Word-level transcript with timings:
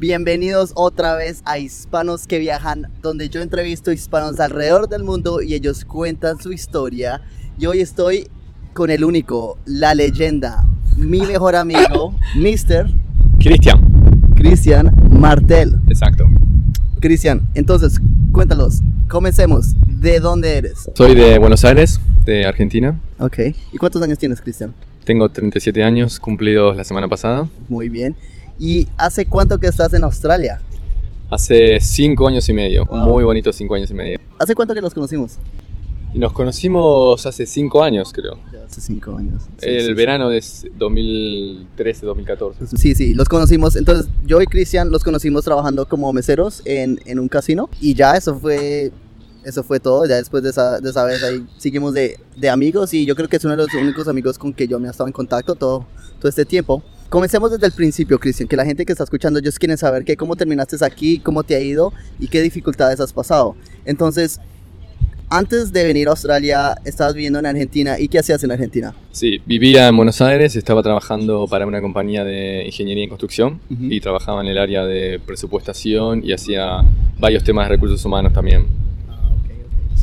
Bienvenidos 0.00 0.70
otra 0.76 1.16
vez 1.16 1.42
a 1.44 1.58
Hispanos 1.58 2.28
que 2.28 2.38
Viajan, 2.38 2.86
donde 3.02 3.30
yo 3.30 3.42
entrevisto 3.42 3.90
hispanos 3.90 4.38
alrededor 4.38 4.88
del 4.88 5.02
mundo 5.02 5.42
y 5.42 5.54
ellos 5.54 5.84
cuentan 5.84 6.40
su 6.40 6.52
historia. 6.52 7.20
Y 7.58 7.66
hoy 7.66 7.80
estoy 7.80 8.28
con 8.74 8.90
el 8.90 9.02
único, 9.02 9.58
la 9.66 9.96
leyenda, 9.96 10.68
mi 10.96 11.22
mejor 11.22 11.56
amigo, 11.56 12.14
Mr. 12.36 12.88
Cristian. 13.40 14.32
Cristian 14.36 14.94
Martel. 15.10 15.80
Exacto. 15.88 16.28
Cristian, 17.00 17.48
entonces, 17.54 18.00
cuéntanos, 18.30 18.78
comencemos. 19.08 19.74
¿De 19.88 20.20
dónde 20.20 20.58
eres? 20.58 20.88
Soy 20.94 21.16
de 21.16 21.40
Buenos 21.40 21.64
Aires, 21.64 22.00
de 22.24 22.46
Argentina. 22.46 23.00
Ok. 23.18 23.38
¿Y 23.72 23.78
cuántos 23.78 24.00
años 24.00 24.16
tienes, 24.18 24.40
Cristian? 24.40 24.72
Tengo 25.04 25.28
37 25.28 25.82
años, 25.82 26.20
cumplidos 26.20 26.76
la 26.76 26.84
semana 26.84 27.08
pasada. 27.08 27.48
Muy 27.68 27.88
bien. 27.88 28.14
¿Y 28.58 28.88
hace 28.96 29.26
cuánto 29.26 29.58
que 29.58 29.68
estás 29.68 29.92
en 29.94 30.04
Australia? 30.04 30.60
Hace 31.30 31.78
5 31.80 32.28
años 32.28 32.48
y 32.48 32.52
medio. 32.52 32.84
Muy 32.86 33.22
bonitos 33.22 33.54
5 33.56 33.74
años 33.74 33.90
y 33.90 33.94
medio. 33.94 34.18
¿Hace 34.38 34.54
cuánto 34.54 34.74
que 34.74 34.80
nos 34.80 34.94
conocimos? 34.94 35.38
Nos 36.14 36.32
conocimos 36.32 37.26
hace 37.26 37.44
5 37.46 37.82
años, 37.82 38.12
creo. 38.12 38.38
Ya 38.52 38.64
hace 38.64 38.80
cinco 38.80 39.16
años. 39.16 39.42
Sí, 39.58 39.68
El 39.68 39.80
sí, 39.80 39.86
sí. 39.88 39.92
verano 39.92 40.28
de 40.30 40.38
2013-2014. 40.38 42.76
Sí, 42.76 42.94
sí, 42.94 43.14
los 43.14 43.28
conocimos. 43.28 43.76
Entonces, 43.76 44.08
yo 44.24 44.40
y 44.40 44.46
Cristian 44.46 44.90
los 44.90 45.04
conocimos 45.04 45.44
trabajando 45.44 45.86
como 45.86 46.12
meseros 46.12 46.62
en, 46.64 47.00
en 47.04 47.18
un 47.18 47.28
casino. 47.28 47.68
Y 47.80 47.94
ya 47.94 48.16
eso 48.16 48.38
fue, 48.38 48.90
eso 49.44 49.62
fue 49.62 49.80
todo. 49.80 50.06
Ya 50.06 50.16
después 50.16 50.42
de 50.42 50.50
esa, 50.50 50.80
de 50.80 50.90
esa 50.90 51.04
vez 51.04 51.22
ahí 51.22 51.46
seguimos 51.58 51.92
de, 51.94 52.18
de 52.36 52.48
amigos. 52.48 52.94
Y 52.94 53.04
yo 53.06 53.14
creo 53.14 53.28
que 53.28 53.36
es 53.36 53.44
uno 53.44 53.56
de 53.56 53.64
los 53.64 53.74
únicos 53.74 54.08
amigos 54.08 54.38
con 54.38 54.52
que 54.54 54.66
yo 54.66 54.78
me 54.80 54.88
he 54.88 54.90
estado 54.90 55.06
en 55.08 55.12
contacto 55.12 55.54
todo, 55.54 55.86
todo 56.18 56.28
este 56.28 56.44
tiempo. 56.44 56.82
Comencemos 57.08 57.50
desde 57.50 57.66
el 57.66 57.72
principio, 57.72 58.18
Cristian, 58.18 58.46
que 58.48 58.56
la 58.56 58.66
gente 58.66 58.84
que 58.84 58.92
está 58.92 59.02
escuchando 59.02 59.38
ellos 59.38 59.58
quieren 59.58 59.78
saber 59.78 60.04
que 60.04 60.14
cómo 60.14 60.36
terminaste 60.36 60.76
aquí, 60.84 61.20
cómo 61.20 61.42
te 61.42 61.54
ha 61.54 61.60
ido 61.60 61.94
y 62.18 62.28
qué 62.28 62.42
dificultades 62.42 63.00
has 63.00 63.14
pasado. 63.14 63.56
Entonces, 63.86 64.38
antes 65.30 65.72
de 65.72 65.84
venir 65.84 66.08
a 66.08 66.10
Australia, 66.10 66.74
estabas 66.84 67.14
viviendo 67.14 67.38
en 67.38 67.46
Argentina 67.46 67.98
y 67.98 68.08
qué 68.08 68.18
hacías 68.18 68.44
en 68.44 68.50
Argentina? 68.50 68.94
Sí, 69.10 69.40
vivía 69.46 69.88
en 69.88 69.96
Buenos 69.96 70.20
Aires, 70.20 70.54
estaba 70.54 70.82
trabajando 70.82 71.46
para 71.48 71.66
una 71.66 71.80
compañía 71.80 72.24
de 72.24 72.64
ingeniería 72.66 73.04
en 73.04 73.08
construcción 73.08 73.58
y 73.70 74.00
trabajaba 74.00 74.42
en 74.42 74.48
el 74.48 74.58
área 74.58 74.84
de 74.84 75.18
presupuestación 75.18 76.22
y 76.22 76.32
hacía 76.32 76.82
varios 77.18 77.42
temas 77.42 77.68
de 77.68 77.74
recursos 77.76 78.04
humanos 78.04 78.34
también. 78.34 78.66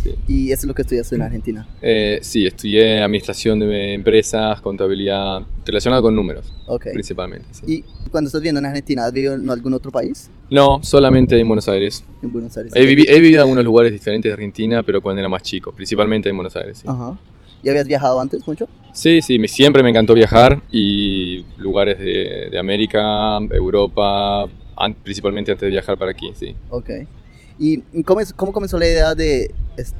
Sí. 0.06 0.16
Y 0.28 0.52
eso 0.52 0.62
es 0.62 0.66
lo 0.68 0.74
que 0.76 0.84
estudiaste 0.84 1.16
en 1.16 1.24
Argentina. 1.24 1.68
Eh, 1.82 2.20
sí, 2.22 2.46
estudié 2.46 3.02
administración 3.02 3.60
de 3.60 3.94
empresas, 3.96 4.62
contabilidad, 4.62 5.42
relacionado 5.66 6.04
con 6.04 6.16
números, 6.16 6.54
Ok. 6.68 6.88
principalmente. 6.94 7.48
sí. 7.52 7.64
¿Y 7.68 7.84
cuando 8.12 8.28
estás 8.28 8.40
viviendo 8.42 8.60
en 8.60 8.68
Argentina, 8.68 9.06
has 9.06 9.12
vivido 9.12 9.34
en 9.34 9.50
algún 9.50 9.74
otro 9.74 9.92
país? 9.92 10.30
No, 10.52 10.80
solamente 10.84 11.40
en 11.40 11.48
Buenos 11.48 11.68
Aires. 11.68 12.04
En 12.22 12.32
Buenos 12.32 12.56
Aires. 12.56 12.72
He, 12.76 12.86
vivi- 12.86 13.06
he 13.08 13.16
vivido 13.20 13.38
en 13.38 13.42
algunos 13.42 13.66
lugares 13.66 13.92
diferentes 13.92 14.30
de 14.30 14.34
Argentina, 14.34 14.84
pero 14.84 15.02
cuando 15.02 15.20
era 15.22 15.28
más 15.30 15.42
chico, 15.42 15.72
principalmente 15.72 16.30
en 16.30 16.36
Buenos 16.38 16.56
Aires. 16.56 16.78
Sí, 16.78 16.88
Ajá. 16.88 17.18
¿Y 17.64 17.70
habías 17.70 17.88
viajado 17.88 18.22
antes 18.22 18.48
mucho? 18.48 18.68
sí, 18.94 19.24
sí, 19.24 19.40
me- 19.40 19.48
siempre 19.48 19.82
me 19.82 19.90
encantó 19.90 20.14
viajar 20.14 20.62
y 20.72 21.44
lugares 21.58 21.98
de, 21.98 22.50
de 22.52 22.60
América, 22.60 23.38
Europa, 23.50 24.44
an- 24.78 24.94
principalmente 25.04 25.52
antes 25.52 25.62
de 25.66 25.72
viajar 25.72 25.98
para 25.98 26.12
aquí, 26.12 26.32
sí. 26.36 26.56
Ok. 26.70 26.90
¿Y 27.60 27.78
cómo, 28.04 28.20
es- 28.20 28.34
cómo 28.34 28.52
comenzó 28.52 28.78
la 28.78 28.86
idea 28.88 29.16
de 29.16 29.54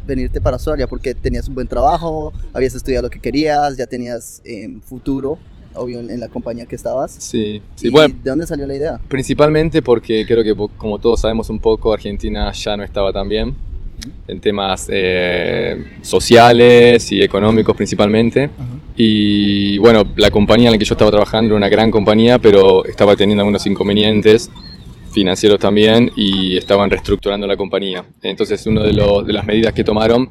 venirte 0.06 0.42
para 0.42 0.56
Australia? 0.56 0.88
Porque 0.88 1.14
tenías 1.16 1.48
un 1.48 1.56
buen 1.56 1.68
trabajo, 1.68 2.34
habías 2.54 2.76
estudiado 2.76 3.04
lo 3.04 3.10
que 3.10 3.20
querías, 3.20 3.78
ya 3.78 3.86
tenías 3.88 4.42
eh, 4.46 4.78
futuro, 4.86 5.38
obvio, 5.74 6.00
en, 6.00 6.10
en 6.10 6.20
la 6.20 6.28
compañía 6.28 6.66
que 6.66 6.76
estabas. 6.76 7.16
Sí, 7.18 7.62
sí. 7.76 7.88
¿Y 7.88 7.90
Bueno, 7.92 8.14
¿De 8.24 8.30
dónde 8.30 8.46
salió 8.48 8.68
la 8.68 8.76
idea? 8.76 9.00
Principalmente 9.08 9.82
porque 9.82 10.26
creo 10.28 10.44
que, 10.44 10.54
como 10.78 11.00
todos 11.00 11.22
sabemos 11.22 11.50
un 11.50 11.60
poco, 11.60 11.94
Argentina 11.94 12.52
ya 12.52 12.76
no 12.78 12.84
estaba 12.84 13.12
tan 13.14 13.30
bien 13.30 13.56
en 14.28 14.40
temas 14.42 14.88
eh, 14.92 15.84
sociales 16.02 17.12
y 17.12 17.22
económicos 17.22 17.76
principalmente. 17.76 18.50
Y 18.98 19.78
bueno, 19.80 20.04
la 20.16 20.30
compañía 20.32 20.68
en 20.68 20.74
la 20.74 20.78
que 20.78 20.86
yo 20.86 20.94
estaba 20.94 21.12
trabajando 21.12 21.50
era 21.50 21.58
una 21.58 21.70
gran 21.70 21.92
compañía, 21.92 22.40
pero 22.40 22.86
estaba 22.86 23.16
teniendo 23.16 23.42
algunos 23.42 23.66
inconvenientes 23.66 24.50
financieros 25.16 25.58
también 25.60 26.12
y 26.16 26.58
estaban 26.58 26.90
reestructurando 26.90 27.48
la 27.48 27.56
compañía. 27.56 28.04
Entonces, 28.22 28.68
una 28.68 28.84
de, 28.84 28.92
de 28.92 29.34
las 29.34 29.46
medidas 29.46 29.74
que 29.74 29.84
tomaron 29.84 30.30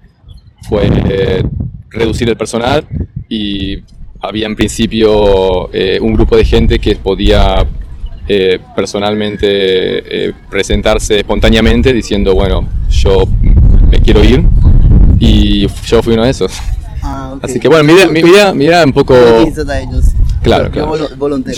fue 0.69 0.87
eh, 1.09 1.43
reducir 1.89 2.28
el 2.28 2.37
personal 2.37 2.87
y 3.28 3.78
había 4.21 4.47
en 4.47 4.55
principio 4.55 5.71
eh, 5.73 5.99
un 6.00 6.12
grupo 6.12 6.37
de 6.37 6.44
gente 6.44 6.78
que 6.78 6.97
podía 6.97 7.67
eh, 8.28 8.59
personalmente 8.77 10.34
presentarse 10.50 11.19
espontáneamente 11.19 11.93
diciendo, 11.93 12.34
bueno, 12.34 12.69
yo 12.91 13.25
me 13.91 14.00
quiero 14.00 14.23
ir 14.23 14.44
y 15.19 15.67
yo 15.87 16.03
fui 16.03 16.12
uno 16.12 16.25
de 16.25 16.31
esos. 16.31 16.53
Ah. 17.03 17.39
Así 17.43 17.59
que 17.59 17.69
bueno, 17.69 17.84
mi 17.84 17.94
vida, 17.94 18.06
mi 18.09 18.23
vida, 18.23 18.55
mi 18.55 18.65
vida 18.67 18.84
un 18.84 18.93
poco... 18.93 19.15
Claro, 20.44 20.71
claro. 20.71 20.88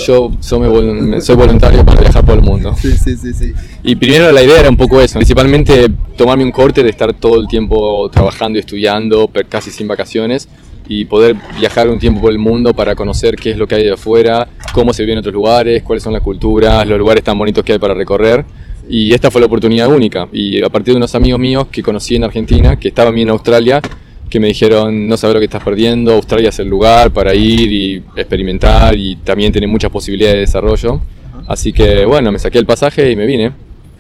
Yo 0.07 0.33
soy, 0.41 0.61
vol- 0.61 1.21
soy 1.21 1.35
voluntario 1.37 1.85
para 1.85 2.01
viajar 2.01 2.25
por 2.25 2.35
el 2.37 2.43
mundo. 2.43 2.75
Sí, 2.81 2.93
sí, 2.93 3.17
sí, 3.17 3.35
sí. 3.35 3.53
Y 3.83 3.97
primero 3.97 4.31
la 4.33 4.43
idea 4.43 4.61
era 4.61 4.71
un 4.71 4.77
poco 4.77 5.01
eso, 5.01 5.19
principalmente 5.19 5.89
tomarme 6.17 6.45
un 6.45 6.53
corte 6.53 6.83
de 6.83 6.91
estar 6.91 7.13
todo 7.13 7.39
el 7.41 7.49
tiempo 7.49 8.09
trabajando 8.11 8.59
y 8.59 8.61
estudiando, 8.61 9.29
casi 9.49 9.71
sin 9.71 9.89
vacaciones, 9.89 10.49
y 10.89 11.05
poder 11.05 11.35
viajar 11.59 11.89
un 11.89 11.99
tiempo 11.99 12.21
por 12.21 12.31
el 12.31 12.39
mundo 12.39 12.73
para 12.73 12.95
conocer 12.95 13.35
qué 13.35 13.51
es 13.51 13.57
lo 13.59 13.67
que 13.67 13.75
hay 13.75 13.83
de 13.85 13.93
afuera, 13.93 14.47
cómo 14.73 14.93
se 14.93 15.03
vive 15.03 15.15
en 15.15 15.19
otros 15.19 15.35
lugares, 15.35 15.83
cuáles 15.83 16.05
son 16.05 16.13
las 16.13 16.23
culturas, 16.23 16.87
los 16.87 16.97
lugares 16.97 17.25
tan 17.25 17.37
bonitos 17.37 17.65
que 17.65 17.73
hay 17.73 17.79
para 17.81 17.93
recorrer. 17.93 18.45
Y 18.89 19.13
esta 19.13 19.33
fue 19.33 19.41
la 19.41 19.49
oportunidad 19.49 19.89
única. 19.89 20.29
Y 20.33 20.63
a 20.63 20.69
partir 20.69 20.95
de 20.95 20.99
unos 20.99 21.13
amigos 21.17 21.41
míos 21.41 21.67
que 21.73 21.83
conocí 21.83 22.15
en 22.15 22.23
Argentina, 22.23 22.79
que 22.79 22.87
estaban 22.87 23.13
bien 23.17 23.27
en 23.27 23.33
Australia, 23.33 23.81
que 24.29 24.41
me 24.41 24.49
dijeron, 24.49 25.07
no 25.09 25.17
sabes 25.17 25.35
lo 25.35 25.41
que 25.41 25.47
estás 25.47 25.63
perdiendo, 25.63 26.13
Australia 26.13 26.49
es 26.49 26.59
el 26.59 26.69
lugar 26.69 27.13
para 27.13 27.35
ir 27.35 27.73
y 27.73 28.03
experimentar 28.17 28.97
y 28.97 29.17
también 29.17 29.53
tiene 29.53 29.67
muchas 29.67 29.91
posibilidades 29.91 30.35
de 30.37 30.41
desarrollo. 30.41 31.01
Así 31.47 31.73
que 31.73 32.05
bueno, 32.05 32.33
me 32.33 32.39
saqué 32.39 32.59
el 32.59 32.67
pasaje 32.67 33.11
y 33.11 33.17
me 33.17 33.25
vine. 33.27 33.53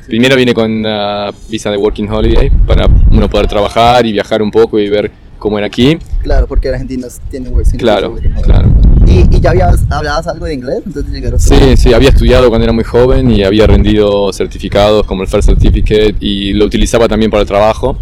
Primero 0.07 0.37
vine 0.37 0.55
con 0.55 0.85
uh, 0.85 1.33
visa 1.49 1.71
de 1.71 1.77
Working 1.77 2.09
Holiday 2.09 2.51
para 2.67 2.87
uno 3.11 3.29
poder 3.29 3.47
trabajar 3.49 4.07
y 4.07 4.13
viajar 4.13 4.41
un 4.43 4.51
poco 4.51 4.79
y 4.79 4.89
ver 4.89 5.11
cómo 5.39 5.59
era 5.59 5.67
aquí. 5.67 5.99
Claro, 6.23 6.47
porque 6.47 6.69
argentinos 6.69 7.21
tienen 7.31 7.53
Working 7.53 7.79
Claro, 7.79 8.13
Holiday. 8.13 8.43
claro. 8.43 8.69
¿Y, 9.07 9.37
y 9.37 9.41
ya 9.41 9.51
habías, 9.51 9.85
hablabas 9.91 10.27
algo 10.27 10.47
de 10.47 10.55
inglés? 10.55 10.83
Entonces 10.87 11.13
llegaron. 11.13 11.39
Sí, 11.39 11.77
sí, 11.77 11.93
había 11.93 12.09
estudiado 12.09 12.49
cuando 12.49 12.65
era 12.65 12.73
muy 12.73 12.85
joven 12.85 13.31
y 13.31 13.45
había 13.45 13.67
rendido 13.67 14.33
certificados 14.33 15.07
como 15.07 15.23
el 15.23 15.29
First 15.29 15.49
Certificate 15.49 16.15
y 16.21 16.53
lo 16.53 16.65
utilizaba 16.65 17.07
también 17.09 17.31
para 17.31 17.43
el 17.43 17.49
trabajo 17.49 17.99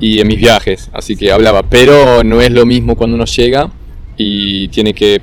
y 0.00 0.20
en 0.20 0.26
mis 0.26 0.38
viajes, 0.38 0.90
así 0.92 1.16
que 1.16 1.32
hablaba. 1.32 1.62
Pero 1.62 2.22
no 2.24 2.40
es 2.40 2.50
lo 2.50 2.66
mismo 2.66 2.96
cuando 2.96 3.16
uno 3.16 3.24
llega 3.24 3.70
y 4.16 4.68
tiene 4.68 4.92
que 4.92 5.20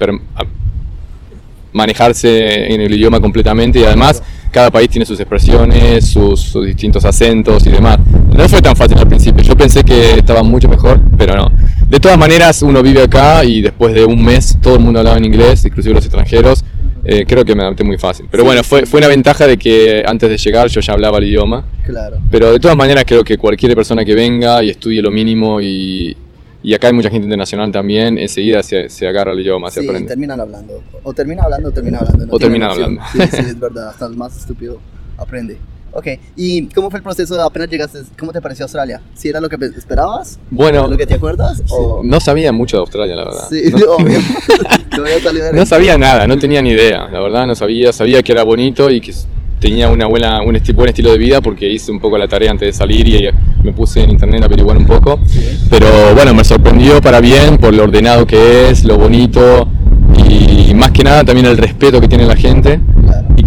manejarse 1.74 2.74
en 2.74 2.82
el 2.82 2.94
idioma 2.94 3.20
completamente 3.20 3.80
y 3.80 3.84
además 3.84 4.24
cada 4.52 4.72
país 4.72 4.90
tiene 4.90 5.06
sus 5.06 5.20
expresiones, 5.20 6.08
sus, 6.08 6.40
sus 6.40 6.66
distintos 6.66 7.04
acentos 7.04 7.66
y 7.68 7.70
demás. 7.70 8.00
No 8.34 8.48
fue 8.48 8.62
tan 8.62 8.76
fácil 8.76 8.98
al 8.98 9.08
principio, 9.08 9.44
yo 9.44 9.58
pensé 9.58 9.84
que 9.84 10.14
estaba 10.14 10.44
mucho 10.44 10.70
mejor, 10.70 11.00
pero 11.18 11.36
no. 11.36 11.52
De 11.90 12.00
todas 12.00 12.18
maneras, 12.18 12.62
uno 12.62 12.82
vive 12.82 13.04
acá 13.04 13.44
y 13.44 13.62
después 13.62 13.94
de 13.94 14.06
un 14.06 14.24
mes 14.24 14.58
todo 14.62 14.76
el 14.76 14.80
mundo 14.80 15.00
hablaba 15.00 15.18
en 15.18 15.26
inglés, 15.26 15.66
inclusive 15.66 15.94
los 15.94 16.06
extranjeros. 16.06 16.64
Eh, 17.06 17.26
creo 17.28 17.46
que 17.46 17.54
me 17.56 17.62
adapté 17.64 17.84
muy 17.84 17.98
fácil. 17.98 18.28
Pero 18.32 18.44
bueno, 18.44 18.64
fue, 18.64 18.86
fue 18.86 18.98
una 19.00 19.08
ventaja 19.08 19.46
de 19.48 19.58
que 19.58 20.04
antes 20.06 20.28
de 20.30 20.38
llegar 20.38 20.68
yo 20.68 20.82
ya 20.82 20.94
hablaba 20.94 21.20
el 21.20 21.26
idioma. 21.26 21.64
Claro. 21.86 22.18
Pero 22.32 22.52
de 22.52 22.60
todas 22.60 22.76
maneras 22.76 23.04
creo 23.08 23.24
que 23.24 23.38
cualquier 23.38 23.76
persona 23.76 24.04
que 24.04 24.16
venga 24.16 24.64
y 24.64 24.72
estudie 24.72 25.02
lo 25.04 25.12
mínimo 25.12 25.62
y, 25.62 26.18
y 26.64 26.74
acá 26.74 26.88
hay 26.88 26.94
mucha 26.94 27.12
gente 27.12 27.26
internacional 27.26 27.72
también, 27.72 28.18
enseguida 28.18 28.64
se, 28.64 28.90
se 28.90 29.08
agarra 29.08 29.34
el 29.34 29.40
idioma, 29.40 29.70
se 29.70 29.82
Sí, 29.82 29.88
aprende. 29.88 30.08
terminan 30.08 30.40
hablando. 30.42 30.82
O 31.04 31.14
termina 31.14 31.44
hablando 31.44 31.70
o 31.70 31.72
termina 31.72 32.00
hablando. 32.00 32.26
no 32.26 32.34
O 32.34 32.40
tiene 32.40 32.58
termina 32.60 32.68
opción. 32.72 33.00
hablando. 33.00 33.28
Sí, 33.28 33.38
sí, 33.38 33.44
es 33.52 33.60
verdad. 33.60 33.90
Hasta 33.90 34.06
el 34.08 34.16
más 34.16 34.36
estúpido 34.38 34.80
aprende. 35.18 35.58
Ok, 35.98 36.08
¿y 36.36 36.64
cómo 36.68 36.90
fue 36.92 36.98
el 37.00 37.04
proceso 37.04 37.42
apenas 37.42 37.70
llegaste? 37.70 38.00
¿Cómo 38.20 38.34
te 38.34 38.42
pareció 38.42 38.66
Australia? 38.66 39.00
¿Si 39.14 39.30
era 39.30 39.40
lo 39.40 39.48
que 39.48 39.56
esperabas? 39.78 40.38
Bueno, 40.52 40.88
¿Lo 40.90 40.98
que 40.98 41.06
te 41.06 41.14
acuerdas? 41.14 41.64
O... 41.70 42.02
no 42.04 42.20
sabía 42.20 42.52
mucho 42.52 42.76
de 42.76 42.82
Australia, 42.82 43.16
la 43.16 43.24
verdad. 43.24 43.48
Sí, 43.50 43.62
No- 43.72 43.94
obvio. 43.94 44.20
no 45.54 45.66
sabía 45.66 45.98
nada, 45.98 46.28
no 46.28 46.38
tenía 46.38 46.62
ni 46.62 46.72
idea, 46.72 47.08
la 47.10 47.20
verdad 47.22 47.48
no 47.48 47.56
sabía, 47.56 47.94
sabía 47.94 48.22
que 48.24 48.34
era 48.34 48.44
bonito 48.44 48.90
y 48.92 49.00
que 49.00 49.14
tenía 49.62 49.88
una 49.90 50.06
buena, 50.08 50.42
un 50.42 50.56
esti- 50.56 50.76
buen 50.76 50.90
estilo 50.90 51.12
de 51.14 51.18
vida 51.18 51.40
porque 51.40 51.70
hice 51.72 51.92
un 51.94 52.02
poco 52.02 52.18
la 52.18 52.28
tarea 52.28 52.52
antes 52.52 52.68
de 52.68 52.74
salir 52.74 53.08
y 53.08 53.28
eh, 53.28 53.32
me 53.64 53.72
puse 53.72 54.04
en 54.04 54.12
internet 54.12 54.42
a 54.44 54.46
averiguar 54.48 54.76
un 54.78 54.86
poco. 54.86 55.18
Pero 55.70 55.88
bueno, 56.14 56.34
me 56.34 56.44
sorprendió 56.44 57.02
para 57.02 57.22
bien 57.22 57.58
por 57.58 57.74
lo 57.74 57.84
ordenado 57.84 58.28
que 58.28 58.70
es, 58.70 58.84
lo 58.84 58.98
bonito 58.98 59.66
y 60.28 60.74
más 60.74 60.92
que 60.92 61.04
nada 61.06 61.24
también 61.24 61.46
el 61.48 61.58
respeto 61.58 62.02
que 62.02 62.08
tiene 62.10 62.26
la 62.26 62.36
gente 62.36 62.80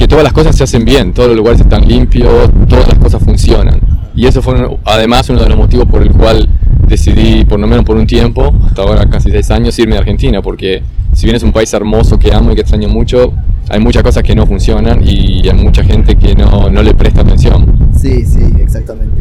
todas 0.08 0.24
las 0.24 0.32
cosas 0.32 0.56
se 0.56 0.64
hacen 0.64 0.84
bien, 0.84 1.12
todos 1.12 1.28
los 1.28 1.36
lugares 1.36 1.60
están 1.60 1.86
limpios, 1.86 2.50
todas 2.68 2.88
las 2.88 2.98
cosas 2.98 3.22
funcionan. 3.22 3.80
Y 4.14 4.26
eso 4.26 4.42
fue 4.42 4.54
además 4.84 5.28
uno 5.30 5.40
de 5.40 5.48
los 5.48 5.56
motivos 5.56 5.86
por 5.86 6.02
el 6.02 6.10
cual 6.10 6.48
decidí, 6.88 7.44
por 7.44 7.60
lo 7.60 7.66
menos 7.66 7.84
por 7.84 7.96
un 7.96 8.06
tiempo, 8.06 8.52
hasta 8.66 8.82
ahora 8.82 9.08
casi 9.08 9.30
seis 9.30 9.50
años, 9.50 9.78
irme 9.78 9.96
a 9.96 10.00
Argentina, 10.00 10.42
porque 10.42 10.82
si 11.12 11.26
bien 11.26 11.36
es 11.36 11.42
un 11.42 11.52
país 11.52 11.72
hermoso 11.72 12.18
que 12.18 12.32
amo 12.32 12.50
y 12.50 12.54
que 12.54 12.62
extraño 12.62 12.88
mucho, 12.88 13.32
hay 13.68 13.80
muchas 13.80 14.02
cosas 14.02 14.22
que 14.22 14.34
no 14.34 14.46
funcionan 14.46 15.02
y 15.06 15.46
hay 15.46 15.54
mucha 15.54 15.84
gente 15.84 16.16
que 16.16 16.34
no, 16.34 16.70
no 16.70 16.82
le 16.82 16.94
presta 16.94 17.20
atención. 17.20 17.90
Sí, 17.94 18.24
sí, 18.24 18.40
exactamente. 18.60 19.17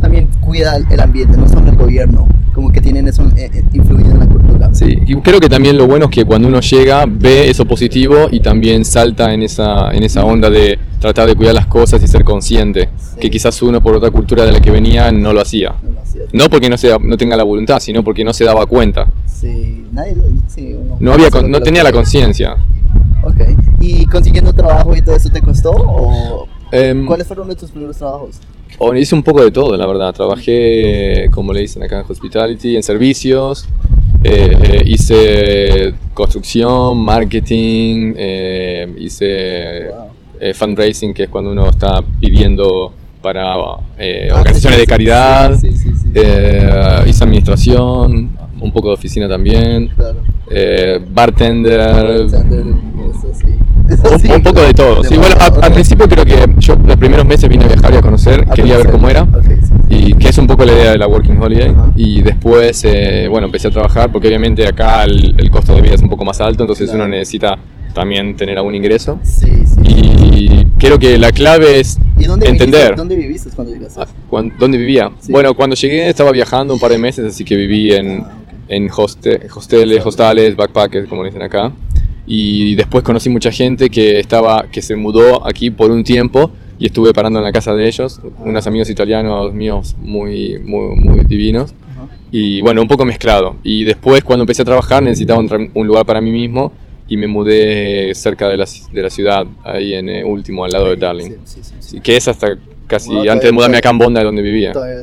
También 0.00 0.28
cuida 0.40 0.76
el 0.76 1.00
ambiente, 1.00 1.36
no 1.36 1.48
solo 1.48 1.68
el 1.70 1.76
gobierno, 1.76 2.26
como 2.54 2.70
que 2.70 2.80
tienen 2.80 3.06
eso 3.06 3.22
eh, 3.36 3.50
eh, 3.52 3.62
influido 3.74 4.12
en 4.12 4.18
la 4.18 4.26
cultura. 4.26 4.74
Sí, 4.74 4.98
y 5.06 5.14
creo 5.16 5.40
que 5.40 5.48
también 5.48 5.76
lo 5.76 5.86
bueno 5.86 6.06
es 6.06 6.10
que 6.10 6.24
cuando 6.24 6.48
uno 6.48 6.60
llega 6.60 7.04
ve 7.06 7.50
eso 7.50 7.66
positivo 7.66 8.28
y 8.30 8.40
también 8.40 8.84
salta 8.84 9.32
en 9.34 9.42
esa, 9.42 9.92
en 9.92 10.02
esa 10.02 10.24
onda 10.24 10.48
de 10.48 10.78
tratar 10.98 11.28
de 11.28 11.34
cuidar 11.34 11.54
las 11.54 11.66
cosas 11.66 12.02
y 12.02 12.06
ser 12.06 12.24
consciente, 12.24 12.88
que 13.20 13.30
quizás 13.30 13.60
uno 13.62 13.82
por 13.82 13.94
otra 13.94 14.10
cultura 14.10 14.44
de 14.44 14.52
la 14.52 14.60
que 14.60 14.70
venía 14.70 15.12
no 15.12 15.32
lo 15.32 15.40
hacía. 15.42 15.74
No, 16.32 16.48
porque 16.48 16.70
no, 16.70 16.78
sea, 16.78 16.96
no 16.98 17.16
tenga 17.16 17.36
la 17.36 17.42
voluntad, 17.42 17.78
sino 17.78 18.02
porque 18.02 18.24
no 18.24 18.32
se 18.32 18.44
daba 18.44 18.64
cuenta. 18.66 19.06
Sí, 19.26 19.84
nadie, 19.92 20.16
sí, 20.48 20.76
no, 20.98 21.12
había, 21.12 21.28
no 21.46 21.60
tenía 21.60 21.82
la 21.82 21.92
conciencia. 21.92 22.56
Ok, 23.22 23.40
¿y 23.80 24.06
consiguiendo 24.06 24.52
trabajo 24.52 24.96
y 24.96 25.02
todo 25.02 25.16
eso 25.16 25.28
te 25.28 25.42
costó? 25.42 25.70
O 25.72 26.48
em, 26.72 27.06
¿Cuáles 27.06 27.26
fueron 27.26 27.54
tus 27.54 27.70
primeros 27.70 27.98
trabajos? 27.98 28.40
Oh, 28.78 28.94
hice 28.94 29.14
un 29.14 29.22
poco 29.22 29.42
de 29.42 29.50
todo, 29.50 29.76
la 29.76 29.86
verdad. 29.86 30.12
Trabajé, 30.12 31.28
como 31.32 31.52
le 31.52 31.60
dicen 31.60 31.82
acá 31.82 32.00
en 32.00 32.04
Hospitality, 32.08 32.76
en 32.76 32.82
servicios. 32.82 33.66
Eh, 34.22 34.56
eh, 34.60 34.82
hice 34.84 35.94
construcción, 36.12 36.98
marketing, 36.98 38.14
eh, 38.16 38.92
hice 38.98 39.90
fundraising, 40.54 41.14
que 41.14 41.24
es 41.24 41.28
cuando 41.28 41.52
uno 41.52 41.68
está 41.68 42.02
pidiendo 42.20 42.92
para 43.22 43.52
ah, 43.52 43.78
organizaciones 44.32 44.80
de 44.80 44.86
caridad. 44.86 45.56
hice 47.06 47.24
administración, 47.24 48.36
un 48.60 48.72
poco 48.72 48.88
de 48.88 48.94
oficina 48.94 49.28
también. 49.28 49.90
bartender. 51.10 52.26
Un, 53.88 54.42
poco 54.42 54.60
de 54.62 54.74
todo. 54.74 55.04
Sí, 55.04 55.16
bueno, 55.16 55.36
al 55.62 55.72
principio 55.72 56.08
creo 56.08 56.24
que 56.24 56.36
yo 56.58 56.76
los 56.76 56.96
primeros 56.96 57.24
meses 57.24 57.48
vine 57.48 57.64
a 57.64 57.68
viajar 57.68 57.94
y 57.94 57.96
a 57.96 58.00
conocer, 58.02 58.44
quería 58.46 58.76
ver 58.76 58.90
cómo 58.90 59.08
era. 59.08 59.26
Y 59.88 60.14
que 60.14 60.28
es 60.28 60.38
un 60.38 60.46
poco 60.46 60.64
la 60.64 60.72
idea 60.72 60.90
de 60.92 60.98
la 60.98 61.06
Working 61.06 61.40
Holiday. 61.40 61.74
Y 61.94 62.22
después, 62.22 62.84
eh, 62.84 63.28
bueno, 63.28 63.46
empecé 63.46 63.68
a 63.68 63.70
trabajar 63.70 64.10
porque 64.10 64.28
obviamente 64.28 64.66
acá 64.66 65.04
el, 65.04 65.50
costo 65.50 65.74
de 65.74 65.82
vida 65.82 65.94
es 65.94 66.02
un 66.02 66.08
poco 66.08 66.24
más 66.24 66.40
alto, 66.40 66.64
entonces 66.64 66.90
uno 66.92 67.06
necesita 67.06 67.56
también 67.94 68.36
tener 68.36 68.58
algún 68.58 68.74
ingreso. 68.74 69.18
Sí, 69.22 69.50
sí. 69.64 69.80
Y 69.84 70.64
creo 70.78 70.98
que 70.98 71.16
la 71.16 71.30
clave 71.32 71.80
es 71.80 71.98
entender. 72.18 72.96
¿Dónde 72.96 73.14
viviste 73.14 73.50
cuando 73.54 73.72
llegaste? 73.72 74.00
Ah, 74.00 74.06
¿Dónde 74.58 74.78
vivía? 74.78 75.10
Bueno, 75.28 75.54
cuando 75.54 75.76
llegué 75.76 76.08
estaba 76.08 76.32
viajando 76.32 76.74
un 76.74 76.80
par 76.80 76.90
de 76.90 76.98
meses, 76.98 77.24
así 77.24 77.44
que 77.44 77.54
viví 77.56 77.92
en, 77.92 78.22
ah, 78.22 78.32
en 78.68 78.90
hosteles, 78.90 80.04
hostales, 80.04 80.56
backpackers, 80.56 81.08
como 81.08 81.24
dicen 81.24 81.42
acá 81.42 81.72
y 82.26 82.74
después 82.74 83.04
conocí 83.04 83.28
mucha 83.28 83.52
gente 83.52 83.88
que 83.88 84.18
estaba 84.18 84.66
que 84.70 84.82
se 84.82 84.96
mudó 84.96 85.46
aquí 85.46 85.70
por 85.70 85.90
un 85.90 86.04
tiempo 86.04 86.50
y 86.78 86.86
estuve 86.86 87.14
parando 87.14 87.38
en 87.38 87.44
la 87.44 87.52
casa 87.52 87.74
de 87.74 87.86
ellos, 87.86 88.20
unos 88.44 88.66
amigos 88.66 88.90
italianos 88.90 89.54
míos 89.54 89.96
muy 89.98 90.58
muy, 90.58 90.96
muy 90.96 91.20
divinos 91.24 91.74
y 92.30 92.60
bueno, 92.60 92.82
un 92.82 92.88
poco 92.88 93.04
mezclado. 93.04 93.56
Y 93.62 93.84
después 93.84 94.22
cuando 94.24 94.42
empecé 94.42 94.62
a 94.62 94.64
trabajar 94.64 95.02
necesitaba 95.02 95.40
un, 95.40 95.86
lugar 95.86 96.04
para 96.04 96.20
mí 96.20 96.30
mismo 96.30 96.72
y 97.08 97.16
me 97.16 97.26
mudé 97.26 98.14
cerca 98.14 98.48
de 98.48 98.56
la, 98.56 98.66
de 98.92 99.02
la 99.02 99.10
ciudad, 99.10 99.46
ahí 99.64 99.94
en 99.94 100.08
el 100.08 100.24
último, 100.24 100.64
al 100.64 100.72
lado 100.72 100.90
de 100.90 100.96
Darling. 100.96 101.32
que 102.02 102.16
es 102.16 102.26
hasta 102.28 102.58
casi 102.86 103.28
antes 103.28 103.46
de 103.46 103.52
mudarme 103.52 103.78
acá 103.78 103.90
en 103.90 103.98
Bonda, 103.98 104.22
donde 104.22 104.42
vivía. 104.42 104.72
Todavía, 104.72 105.02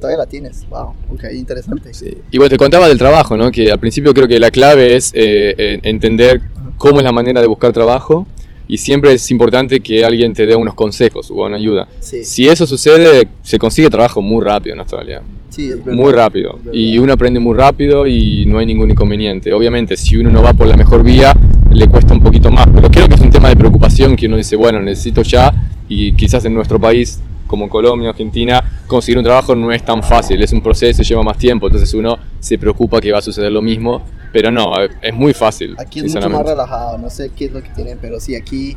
todavía 0.00 0.18
la 0.18 0.26
tienes, 0.26 0.66
wow, 0.68 0.94
ok, 1.10 1.24
interesante. 1.34 1.90
Y 2.30 2.38
bueno, 2.38 2.50
te 2.50 2.56
contaba 2.56 2.88
del 2.88 2.98
trabajo, 2.98 3.36
¿no? 3.36 3.50
Que 3.50 3.70
al 3.70 3.78
principio 3.78 4.12
creo 4.14 4.28
que 4.28 4.38
la 4.38 4.50
clave 4.50 4.96
es 4.96 5.12
eh, 5.14 5.54
eh, 5.56 5.80
entender 5.82 6.40
cómo 6.82 6.98
es 6.98 7.04
la 7.04 7.12
manera 7.12 7.40
de 7.40 7.46
buscar 7.46 7.72
trabajo 7.72 8.26
y 8.66 8.76
siempre 8.76 9.12
es 9.12 9.30
importante 9.30 9.78
que 9.78 10.04
alguien 10.04 10.32
te 10.32 10.46
dé 10.46 10.56
unos 10.56 10.74
consejos 10.74 11.30
o 11.30 11.46
una 11.46 11.56
ayuda. 11.56 11.86
Si 12.00 12.48
eso 12.48 12.66
sucede, 12.66 13.28
se 13.40 13.56
consigue 13.56 13.88
trabajo 13.88 14.20
muy 14.20 14.44
rápido 14.44 14.74
en 14.74 14.80
Australia. 14.80 15.22
Sí, 15.48 15.70
muy 15.86 16.12
rápido. 16.12 16.58
Y 16.72 16.98
uno 16.98 17.12
aprende 17.12 17.38
muy 17.38 17.56
rápido 17.56 18.04
y 18.04 18.46
no 18.46 18.58
hay 18.58 18.66
ningún 18.66 18.90
inconveniente. 18.90 19.52
Obviamente, 19.52 19.96
si 19.96 20.16
uno 20.16 20.30
no 20.30 20.42
va 20.42 20.54
por 20.54 20.66
la 20.66 20.76
mejor 20.76 21.04
vía, 21.04 21.32
le 21.70 21.86
cuesta 21.86 22.14
un 22.14 22.20
poquito 22.20 22.50
más. 22.50 22.66
Pero 22.74 22.90
creo 22.90 23.06
que 23.06 23.14
es 23.14 23.20
un 23.20 23.30
tema 23.30 23.48
de 23.48 23.54
preocupación 23.54 24.16
que 24.16 24.26
uno 24.26 24.36
dice, 24.36 24.56
bueno, 24.56 24.80
necesito 24.80 25.22
ya 25.22 25.54
y 25.88 26.14
quizás 26.14 26.44
en 26.46 26.54
nuestro 26.54 26.80
país 26.80 27.20
como 27.52 27.68
Colombia, 27.68 28.08
Argentina, 28.08 28.64
conseguir 28.86 29.18
un 29.18 29.24
trabajo 29.24 29.54
no 29.54 29.70
es 29.70 29.84
tan 29.84 30.02
fácil, 30.02 30.42
es 30.42 30.52
un 30.54 30.62
proceso, 30.62 31.02
lleva 31.02 31.22
más 31.22 31.36
tiempo, 31.36 31.66
entonces 31.66 31.92
uno 31.92 32.18
se 32.40 32.56
preocupa 32.56 32.98
que 32.98 33.12
va 33.12 33.18
a 33.18 33.22
suceder 33.22 33.52
lo 33.52 33.60
mismo 33.60 34.02
pero 34.32 34.50
no, 34.50 34.72
es 35.02 35.14
muy 35.14 35.34
fácil. 35.34 35.76
Aquí 35.78 36.00
es 36.00 36.14
mucho 36.14 36.30
más 36.30 36.46
relajado, 36.46 36.96
no 36.98 37.10
sé 37.10 37.30
qué 37.36 37.44
es 37.44 37.52
lo 37.52 37.62
que 37.62 37.68
tienen, 37.70 37.98
pero 38.00 38.18
sí, 38.18 38.34
aquí 38.34 38.76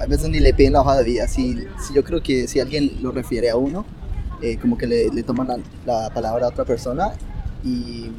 a 0.00 0.06
veces 0.06 0.30
ni 0.30 0.38
le 0.38 0.54
piden 0.54 0.74
la 0.74 0.82
hoja 0.82 0.96
de 0.96 1.04
vida. 1.04 1.26
Si, 1.26 1.56
si 1.84 1.92
yo 1.92 2.04
creo 2.04 2.22
que 2.22 2.46
si 2.46 2.60
alguien 2.60 2.98
lo 3.02 3.10
refiere 3.10 3.50
a 3.50 3.56
uno, 3.56 3.84
eh, 4.40 4.58
como 4.58 4.78
que 4.78 4.86
le, 4.86 5.08
le 5.10 5.22
toman 5.24 5.62
la, 5.84 6.10
palabra 6.10 6.46
a 6.46 6.48
otra 6.50 6.64
persona 6.64 7.12
y, 7.64 8.10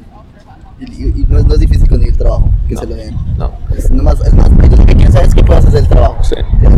y, 0.78 1.24
no, 1.26 1.38
es, 1.38 1.60
difícil 1.60 1.88
conseguir 1.88 2.03
trabajo, 2.16 2.50
que 2.68 2.76
se 2.76 2.86
lo 2.86 2.94
den. 2.94 3.14
No. 3.38 3.52
Es, 3.76 3.90
nomás, 3.90 4.20
es 4.24 4.34
más, 4.34 4.50
lo 4.50 4.86
que 4.86 4.94
quieren 4.94 5.12
saber 5.12 5.28
es 5.28 5.34
que 5.34 5.44
puedes 5.44 5.64
hacer 5.64 5.80
el 5.80 5.88
trabajo. 5.88 6.22
Sí. 6.22 6.36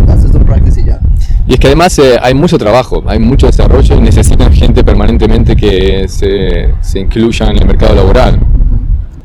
Haces 0.08 0.34
un 0.34 0.44
practice 0.44 0.80
y 0.80 0.84
ya. 0.84 1.00
Y 1.46 1.54
es 1.54 1.60
que 1.60 1.68
además 1.68 1.98
eh, 1.98 2.18
hay 2.20 2.34
mucho 2.34 2.58
trabajo, 2.58 3.02
hay 3.06 3.18
mucho 3.18 3.46
desarrollo 3.46 3.96
y 3.96 4.00
necesitan 4.00 4.52
gente 4.52 4.82
permanentemente 4.82 5.54
que 5.54 6.08
se, 6.08 6.74
se 6.80 7.00
incluya 7.00 7.50
en 7.50 7.58
el 7.58 7.66
mercado 7.66 7.94
laboral. 7.94 8.40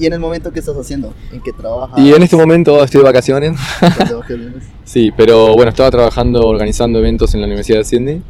¿Y 0.02 0.08
en 0.08 0.14
el 0.14 0.20
momento 0.20 0.52
qué 0.52 0.58
estás 0.58 0.76
haciendo? 0.76 1.14
¿En 1.32 1.42
qué 1.42 1.54
trabajas? 1.54 2.00
Y 2.00 2.12
en 2.12 2.24
este 2.24 2.36
momento 2.36 2.84
estoy 2.84 3.02
de 3.02 3.06
vacaciones. 3.06 3.60
sí, 4.84 5.12
pero 5.16 5.54
bueno, 5.54 5.70
estaba 5.70 5.92
trabajando 5.92 6.42
organizando 6.42 6.98
eventos 6.98 7.36
en 7.36 7.42
la 7.42 7.46
Universidad 7.46 7.78
de 7.78 7.84
Sydney, 7.84 8.22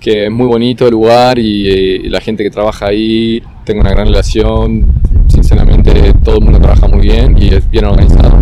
que 0.00 0.24
es 0.24 0.30
muy 0.32 0.48
bonito 0.48 0.86
el 0.86 0.90
lugar 0.90 1.38
y, 1.38 2.08
la 2.08 2.20
gente 2.20 2.42
que 2.42 2.50
trabaja 2.50 2.86
ahí, 2.86 3.40
tengo 3.64 3.82
una 3.82 3.90
gran 3.90 4.08
relación, 4.08 4.86
sinceramente 5.28 6.14
todo 6.22 6.38
el 6.38 6.44
mundo 6.44 6.58
trabaja 6.60 6.88
muy 6.88 7.00
bien 7.00 7.36
y 7.38 7.54
es 7.54 7.68
bien 7.70 7.84
organizado. 7.84 8.38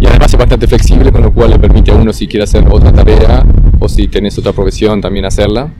Y 0.00 0.06
además 0.06 0.32
es 0.32 0.38
bastante 0.38 0.66
flexible, 0.66 1.12
con 1.12 1.22
lo 1.22 1.32
cual 1.32 1.50
le 1.50 1.58
permite 1.58 1.92
a 1.92 1.94
uno 1.94 2.12
si 2.12 2.26
quiere 2.26 2.44
hacer 2.44 2.64
otra 2.68 2.92
tarea 2.92 3.44
o 3.78 3.88
si 3.88 4.08
tenés 4.08 4.36
otra 4.38 4.52
profesión 4.52 5.00
también 5.00 5.24
hacerla. 5.24 5.72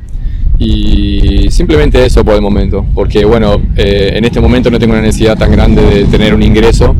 Y 0.58 1.50
simplemente 1.50 2.04
eso 2.04 2.24
por 2.24 2.34
el 2.34 2.42
momento, 2.42 2.86
porque 2.94 3.24
bueno, 3.24 3.60
eh, 3.76 4.12
en 4.14 4.24
este 4.24 4.40
momento 4.40 4.70
no 4.70 4.78
tengo 4.78 4.92
una 4.92 5.02
necesidad 5.02 5.36
tan 5.36 5.50
grande 5.50 5.82
de 5.82 6.04
tener 6.04 6.34
un 6.34 6.42
ingreso, 6.42 6.94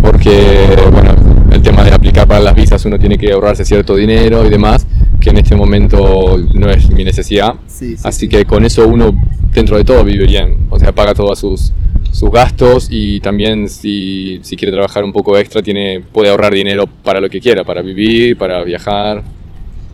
porque 0.00 0.76
bueno, 0.92 1.10
el 1.50 1.62
tema 1.62 1.82
de 1.82 1.92
aplicar 1.92 2.28
para 2.28 2.40
las 2.40 2.54
visas 2.54 2.84
uno 2.84 2.98
tiene 2.98 3.18
que 3.18 3.32
ahorrarse 3.32 3.64
cierto 3.64 3.96
dinero 3.96 4.46
y 4.46 4.50
demás, 4.50 4.86
que 5.20 5.30
en 5.30 5.38
este 5.38 5.56
momento 5.56 6.36
no 6.54 6.70
es 6.70 6.90
mi 6.90 7.02
necesidad. 7.02 7.54
Así 8.04 8.28
que 8.28 8.44
con 8.44 8.64
eso 8.64 8.86
uno 8.86 9.12
dentro 9.52 9.76
de 9.76 9.84
todo 9.84 10.04
vive 10.04 10.26
bien, 10.26 10.66
o 10.70 10.78
sea, 10.78 10.92
paga 10.92 11.14
todos 11.14 11.40
sus, 11.40 11.72
sus 12.12 12.30
gastos 12.30 12.86
y 12.90 13.20
también 13.20 13.68
si, 13.68 14.38
si 14.42 14.56
quiere 14.56 14.72
trabajar 14.72 15.02
un 15.02 15.12
poco 15.12 15.36
extra 15.36 15.62
tiene, 15.62 16.00
puede 16.12 16.30
ahorrar 16.30 16.54
dinero 16.54 16.86
para 16.86 17.20
lo 17.20 17.28
que 17.28 17.40
quiera, 17.40 17.64
para 17.64 17.82
vivir, 17.82 18.36
para 18.36 18.62
viajar. 18.62 19.24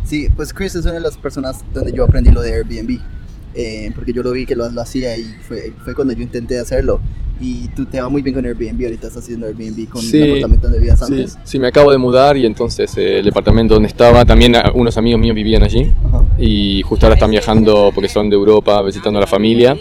Sí, 0.05 0.29
pues 0.35 0.53
Chris 0.53 0.75
es 0.75 0.85
una 0.85 0.95
de 0.95 1.01
las 1.01 1.17
personas 1.17 1.65
donde 1.73 1.93
yo 1.93 2.05
aprendí 2.05 2.31
lo 2.31 2.43
de 2.43 2.55
Airbnb. 2.55 3.01
Eh, 3.55 3.91
porque 3.95 4.13
yo 4.13 4.23
lo 4.23 4.33
vi 4.33 4.47
que 4.47 4.55
lo, 4.55 4.67
hacía 4.81 5.17
y 5.17 5.25
fue, 5.25 5.73
fue, 5.83 5.95
cuando 5.95 6.13
yo 6.13 6.23
intenté 6.23 6.59
hacerlo. 6.59 7.01
Y 7.41 7.69
tú 7.69 7.87
te 7.87 8.01
va 8.01 8.09
muy 8.09 8.23
bien 8.23 8.35
con 8.35 8.45
Airbnb, 8.45 8.85
ahorita 8.85 9.07
estás 9.07 9.23
haciendo 9.23 9.47
Airbnb 9.47 9.89
con 9.89 10.05
el 10.05 10.11
departamento 10.11 10.67
donde 10.67 10.79
vivías 10.79 11.03
antes. 11.03 11.33
Sí, 11.33 11.39
sí, 11.45 11.59
me 11.59 11.69
acabo 11.69 11.93
de 11.93 11.99
mudar 11.99 12.37
y 12.37 12.45
entonces 12.47 12.97
eh, 12.97 13.21
el 13.21 13.25
departamento 13.25 13.75
donde 13.75 13.89
estaba, 13.89 14.25
también 14.25 14.55
unos 14.75 14.97
amigos 14.99 15.21
míos 15.21 15.37
vivían 15.37 15.63
allí 15.63 15.93
y 16.37 16.83
justo 16.83 17.07
ahora 17.07 17.15
están 17.15 17.31
viajando 17.31 17.93
porque 17.95 18.09
son 18.09 18.29
de 18.29 18.37
Europa 18.37 18.83
visitando 18.83 19.19
a 19.19 19.21
la 19.21 19.27
familia. 19.27 19.77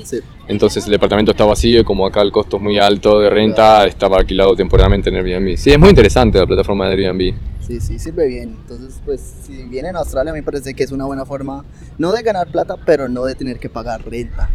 Entonces 0.48 0.86
el 0.86 0.92
departamento 0.92 1.32
está 1.32 1.46
vacío 1.46 1.82
y 1.82 1.84
como 1.84 2.06
acá 2.06 2.22
el 2.22 2.32
costo 2.32 2.58
es 2.58 2.64
muy 2.64 2.78
alto 2.78 3.20
de 3.20 3.30
renta, 3.30 3.86
estaba 3.86 4.18
alquilado 4.18 4.56
temporalmente 4.56 5.10
en 5.10 5.16
Airbnb. 5.16 5.58
Sí, 5.58 5.72
es 5.72 5.80
muy 5.80 5.90
interesante 5.90 6.38
la 6.38 6.46
plataforma 6.46 6.88
de 6.88 7.06
Airbnb. 7.06 7.34
Sí, 7.68 7.82
sí, 7.82 8.00
sirve 8.00 8.28
bien. 8.28 8.56
Entonces, 8.62 9.02
pues, 9.04 9.20
si 9.46 9.64
viene 9.64 9.90
a 9.90 9.98
Australia, 9.98 10.32
me 10.32 10.42
parece 10.42 10.74
que 10.74 10.84
es 10.84 10.92
una 10.94 11.04
buena 11.04 11.26
forma, 11.26 11.66
no 11.98 12.14
de 12.14 12.24
ganar 12.24 12.48
plata, 12.48 12.76
pero 12.86 13.10
no 13.10 13.26
de 13.26 13.36
tener 13.36 13.60
que 13.60 13.68
pagar 13.68 14.10
renta. 14.10 14.50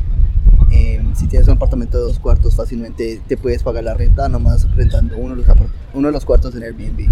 Em, 1.13 1.17
si 1.17 1.27
tienes 1.27 1.49
un 1.49 1.55
apartamento 1.55 1.99
de 1.99 2.05
dos 2.05 2.19
cuartos, 2.19 2.55
fácilmente 2.55 3.21
te 3.27 3.37
puedes 3.37 3.63
pagar 3.63 3.85
la 3.85 3.95
renta 3.95 4.29
nomás 4.29 4.67
rentando 4.75 5.17
uno 5.17 5.37
de 5.37 5.43
los, 5.43 5.57
uno 5.95 6.09
de 6.09 6.13
los 6.13 6.25
cuartos 6.25 6.55
en 6.55 6.63
Airbnb. 6.63 7.09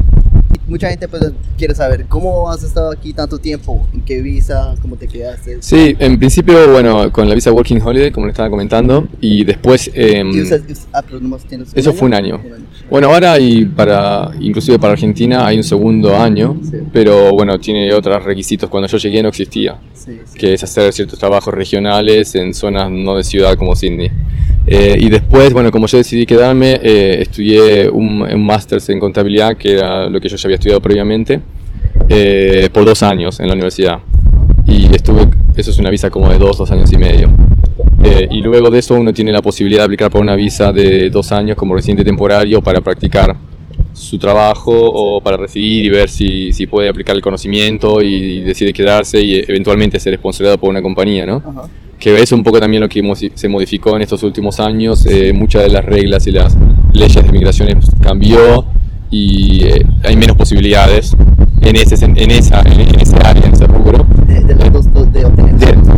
Mucha 0.67 0.89
gente 0.89 1.09
pues 1.09 1.33
quiere 1.57 1.75
saber 1.75 2.07
cómo 2.07 2.51
has 2.51 2.63
estado 2.63 2.91
aquí 2.93 3.13
tanto 3.13 3.39
tiempo, 3.39 3.87
en 3.93 4.03
qué 4.03 4.21
visa, 4.21 4.75
cómo 4.81 4.97
te 4.97 5.09
quedaste. 5.09 5.59
Sí, 5.61 5.97
en 5.99 6.19
principio, 6.19 6.71
bueno, 6.71 7.11
con 7.13 7.29
la 7.29 7.35
visa 7.35 7.51
Working 7.53 7.81
Holiday, 7.83 8.13
como 8.13 8.27
le 8.27 8.33
estaba 8.33 8.49
comentando, 8.51 9.09
y 9.21 9.45
después... 9.45 9.91
Eh, 9.95 10.23
ah, 10.93 11.03
eso 11.75 11.93
fue 11.93 12.07
un 12.07 12.15
año. 12.15 12.41
Bueno, 12.91 13.07
ahora 13.07 13.39
y 13.39 13.67
para, 13.67 14.33
inclusive 14.41 14.81
para 14.81 14.95
Argentina 14.95 15.47
hay 15.47 15.57
un 15.57 15.63
segundo 15.63 16.17
año, 16.17 16.61
pero 16.93 17.31
bueno, 17.31 17.57
tiene 17.61 17.95
otros 17.95 18.25
requisitos. 18.25 18.69
Cuando 18.69 18.89
yo 18.89 18.99
llegué 18.99 19.23
no 19.23 19.29
existía, 19.29 19.77
que 20.35 20.55
es 20.55 20.65
hacer 20.65 20.93
ciertos 20.93 21.17
trabajos 21.17 21.55
regionales 21.55 22.35
en 22.35 22.53
zonas 22.53 22.91
no 22.91 23.17
de 23.17 23.23
ciudad 23.23 23.55
como 23.55 23.77
Sydney. 23.77 24.11
Eh, 24.67 24.97
y 24.99 25.09
después, 25.09 25.53
bueno, 25.53 25.71
como 25.71 25.87
yo 25.87 25.99
decidí 25.99 26.27
quedarme, 26.27 26.81
eh, 26.83 27.19
estudié 27.23 27.89
un, 27.89 28.23
un 28.23 28.45
máster 28.45 28.83
en 28.89 28.99
contabilidad, 28.99 29.57
que 29.57 29.75
era 29.75 30.09
lo 30.09 30.21
que 30.21 30.29
yo 30.29 30.37
ya 30.37 30.47
había 30.49 30.57
estudiado 30.57 30.81
previamente, 30.81 31.41
eh, 32.09 32.69
por 32.73 32.85
dos 32.85 33.05
años 33.05 33.39
en 33.39 33.47
la 33.47 33.53
universidad. 33.53 34.01
Y 34.67 34.93
estuve, 34.93 35.29
eso 35.57 35.71
es 35.71 35.79
una 35.79 35.91
visa 35.91 36.11
como 36.11 36.29
de 36.29 36.39
dos, 36.39 36.59
dos 36.59 36.71
años 36.73 36.93
y 36.93 36.99
medio. 36.99 37.31
Eh, 38.03 38.29
y 38.31 38.41
luego 38.41 38.71
de 38.71 38.79
eso 38.79 38.95
uno 38.95 39.13
tiene 39.13 39.33
la 39.33 39.43
posibilidad 39.43 39.83
de 39.83 39.85
aplicar 39.85 40.11
por 40.11 40.21
una 40.21 40.35
visa 40.35 40.73
de 40.73 41.11
dos 41.11 41.33
años 41.33 41.57
como 41.57 41.75
residente 41.75 42.05
temporario 42.05 42.63
para 42.63 42.81
practicar 42.81 43.37
su 43.93 44.19
trabajo 44.19 44.73
o 44.73 45.21
para 45.21 45.37
recibir 45.37 45.85
y 45.85 45.89
ver 45.89 46.09
si, 46.09 46.53
si 46.53 46.67
puede 46.67 46.89
aplicar 46.89 47.15
el 47.17 47.23
conocimiento 47.23 48.01
y, 48.03 48.41
decide 48.41 48.73
quedarse 48.73 49.21
y 49.21 49.37
eventualmente 49.37 50.01
ser 50.01 50.17
sponsorizado 50.17 50.59
por 50.59 50.71
una 50.71 50.83
compañía, 50.83 51.27
¿no? 51.27 51.37
Ajá. 51.37 51.69
que 51.99 52.21
es 52.21 52.33
un 52.33 52.43
poco 52.43 52.59
también 52.61 52.83
lo 52.83 52.89
que 52.89 53.03
se 53.35 53.49
modificó 53.49 53.97
en 53.97 54.03
estos 54.03 54.23
últimos 54.23 54.59
años. 54.61 55.05
eh, 55.07 55.33
muchas 55.33 55.63
de 55.63 55.69
las 55.69 55.85
reglas 55.85 56.27
y 56.27 56.33
las 56.33 56.57
leyes 56.93 57.23
de 57.23 57.31
migraciones 57.31 57.87
cambió 58.03 58.65
y 59.11 59.65
eh, 59.65 59.85
hay 60.05 60.17
menos 60.17 60.37
posibilidades 60.37 61.15
en, 61.63 61.77
ese, 61.77 62.03
en, 62.05 62.31
esa, 62.31 62.63
en, 62.63 62.81
en 62.81 63.01
ese 63.01 63.17
área, 63.17 63.45
en 63.45 63.53
ese 63.53 63.67
rubro. 63.67 64.07
De, 64.27 64.41
de 64.41 64.71
dos 64.71 64.87
de 65.13 65.25
obtener. 65.25 65.90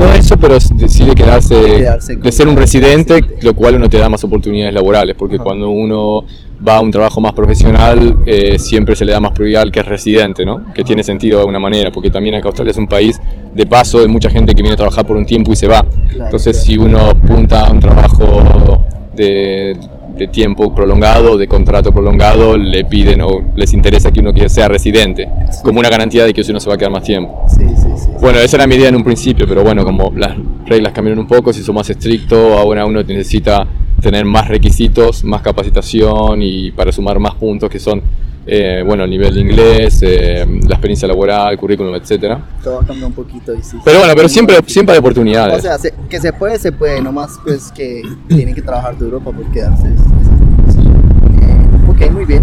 De- 0.00 0.06
no 0.06 0.12
eso, 0.14 0.36
pero 0.38 0.56
s- 0.56 0.72
decide 0.74 1.14
quedarse, 1.14 1.54
Quedarse 1.60 2.16
de 2.16 2.32
ser 2.32 2.48
un 2.48 2.56
residente, 2.56 3.14
residente. 3.20 3.46
lo 3.46 3.54
cual 3.54 3.74
uno 3.76 3.88
te 3.88 3.98
da 3.98 4.08
más 4.08 4.22
oportunidades 4.24 4.74
laborales, 4.74 5.14
porque 5.18 5.36
Ajá. 5.36 5.44
cuando 5.44 5.70
uno 5.70 6.24
va 6.66 6.76
a 6.76 6.80
un 6.80 6.90
trabajo 6.90 7.20
más 7.20 7.32
profesional, 7.32 8.16
eh, 8.26 8.58
siempre 8.58 8.94
se 8.94 9.04
le 9.04 9.12
da 9.12 9.20
más 9.20 9.32
prioridad 9.32 9.62
al 9.62 9.72
que 9.72 9.80
es 9.80 9.86
residente, 9.86 10.44
¿no? 10.44 10.72
Que 10.74 10.84
tiene 10.84 11.02
sentido 11.02 11.36
de 11.36 11.40
alguna 11.42 11.58
manera, 11.58 11.90
porque 11.90 12.10
también 12.10 12.34
acá 12.34 12.48
Australia 12.48 12.72
es 12.72 12.76
un 12.76 12.86
país 12.86 13.18
de 13.54 13.66
paso 13.66 14.00
de 14.00 14.08
mucha 14.08 14.28
gente 14.30 14.54
que 14.54 14.62
viene 14.62 14.74
a 14.74 14.76
trabajar 14.76 15.06
por 15.06 15.16
un 15.16 15.24
tiempo 15.24 15.52
y 15.52 15.56
se 15.56 15.66
va. 15.68 15.82
Claro, 16.10 16.24
Entonces, 16.26 16.56
claro. 16.58 16.66
si 16.66 16.78
uno 16.78 16.98
apunta 17.10 17.66
a 17.66 17.70
un 17.72 17.80
trabajo 17.80 18.84
de, 19.16 19.76
de 20.20 20.28
tiempo 20.28 20.74
prolongado, 20.74 21.38
de 21.38 21.48
contrato 21.48 21.92
prolongado, 21.92 22.58
le 22.58 22.84
piden 22.84 23.22
o 23.22 23.42
les 23.56 23.72
interesa 23.72 24.12
que 24.12 24.20
uno 24.20 24.32
sea 24.48 24.68
residente, 24.68 25.26
como 25.64 25.80
una 25.80 25.88
garantía 25.88 26.24
de 26.24 26.34
que 26.34 26.42
uno 26.50 26.60
se 26.60 26.68
va 26.68 26.74
a 26.74 26.78
quedar 26.78 26.92
más 26.92 27.04
tiempo. 27.04 27.42
Sí, 27.48 27.64
sí, 27.74 27.88
sí. 27.96 28.10
Bueno, 28.20 28.38
esa 28.38 28.58
era 28.58 28.66
mi 28.66 28.74
idea 28.74 28.90
en 28.90 28.96
un 28.96 29.02
principio, 29.02 29.46
pero 29.48 29.62
bueno, 29.62 29.82
como 29.82 30.12
las 30.14 30.36
reglas 30.66 30.92
cambiaron 30.92 31.20
un 31.20 31.26
poco, 31.26 31.54
se 31.54 31.60
hizo 31.60 31.72
más 31.72 31.88
estricto, 31.88 32.58
ahora 32.58 32.84
uno 32.84 33.02
necesita 33.02 33.66
tener 34.00 34.24
más 34.24 34.48
requisitos, 34.48 35.24
más 35.24 35.42
capacitación 35.42 36.42
y 36.42 36.70
para 36.72 36.90
sumar 36.92 37.18
más 37.18 37.34
puntos 37.34 37.68
que 37.70 37.78
son, 37.78 38.02
eh, 38.46 38.82
bueno, 38.86 39.04
el 39.04 39.10
nivel 39.10 39.34
de 39.34 39.40
inglés, 39.40 40.00
eh, 40.02 40.44
la 40.66 40.74
experiencia 40.74 41.06
laboral, 41.06 41.56
currículum, 41.58 41.94
etcétera. 41.94 42.40
Todo 42.64 42.76
va 42.76 42.82
a 42.82 42.86
cambiar 42.86 43.08
un 43.08 43.12
poquito 43.14 43.54
y 43.54 43.62
sí. 43.62 43.76
Pero 43.84 43.98
bueno, 43.98 44.14
pero 44.16 44.28
siempre, 44.28 44.56
siempre 44.66 44.94
hay 44.94 44.98
oportunidades. 44.98 45.58
O 45.58 45.62
sea, 45.62 45.78
se- 45.78 45.94
que 46.08 46.20
se 46.20 46.32
puede, 46.32 46.58
se 46.58 46.72
puede, 46.72 47.00
nomás 47.02 47.38
pues 47.44 47.70
que 47.72 48.02
tienen 48.28 48.54
que 48.54 48.62
trabajar 48.62 48.96
duro 48.98 49.20
para 49.20 49.36
poder 49.36 49.52
quedarse. 49.52 49.88
Eh, 49.88 51.88
ok, 51.88 52.10
muy 52.12 52.24
bien. 52.24 52.42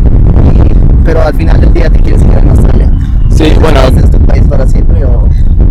Y- 0.54 1.06
pero 1.06 1.22
al 1.24 1.34
final 1.34 1.60
del 1.60 1.74
día 1.74 1.90
te 1.90 2.00
quieres 2.00 2.22
quedar 2.24 2.44
en 2.44 2.50
Australia. 2.50 2.92
Sí, 3.30 3.52
bueno, 3.62 3.80
¿Es 3.82 4.04
este 4.04 4.20
país 4.20 4.44
para 4.50 4.68
siempre 4.68 5.04
o...? 5.06 5.28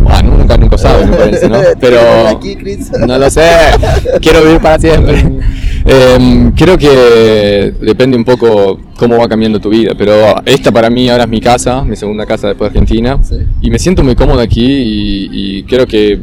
Ah, 0.08 0.22
nunca, 0.22 0.56
nunca 0.56 0.78
sabe, 0.78 1.06
me 1.06 1.16
parece, 1.16 1.48
¿no? 1.48 1.58
¿Te 1.60 1.76
Pero... 1.80 2.00
No 3.06 3.18
lo 3.18 3.30
sé, 3.30 3.42
quiero 4.20 4.42
vivir 4.42 4.60
para 4.60 4.78
siempre. 4.78 5.24
Em, 5.84 6.50
creo 6.52 6.76
que 6.76 7.72
depende 7.80 8.16
un 8.16 8.24
poco 8.24 8.80
cómo 8.96 9.18
va 9.18 9.28
cambiando 9.28 9.60
tu 9.60 9.68
vida, 9.70 9.92
pero 9.96 10.14
esta 10.44 10.72
para 10.72 10.90
mí 10.90 11.08
ahora 11.08 11.24
es 11.24 11.30
mi 11.30 11.40
casa, 11.40 11.82
mi 11.84 11.94
segunda 11.96 12.26
casa 12.26 12.48
después 12.48 12.72
de 12.72 12.78
Argentina, 12.80 13.18
Sí. 13.22 13.36
y 13.62 13.70
me 13.70 13.78
siento 13.78 14.02
muy 14.02 14.14
cómodo 14.16 14.40
aquí 14.40 14.64
y, 14.64 15.28
y 15.58 15.62
creo 15.62 15.86
que 15.86 16.18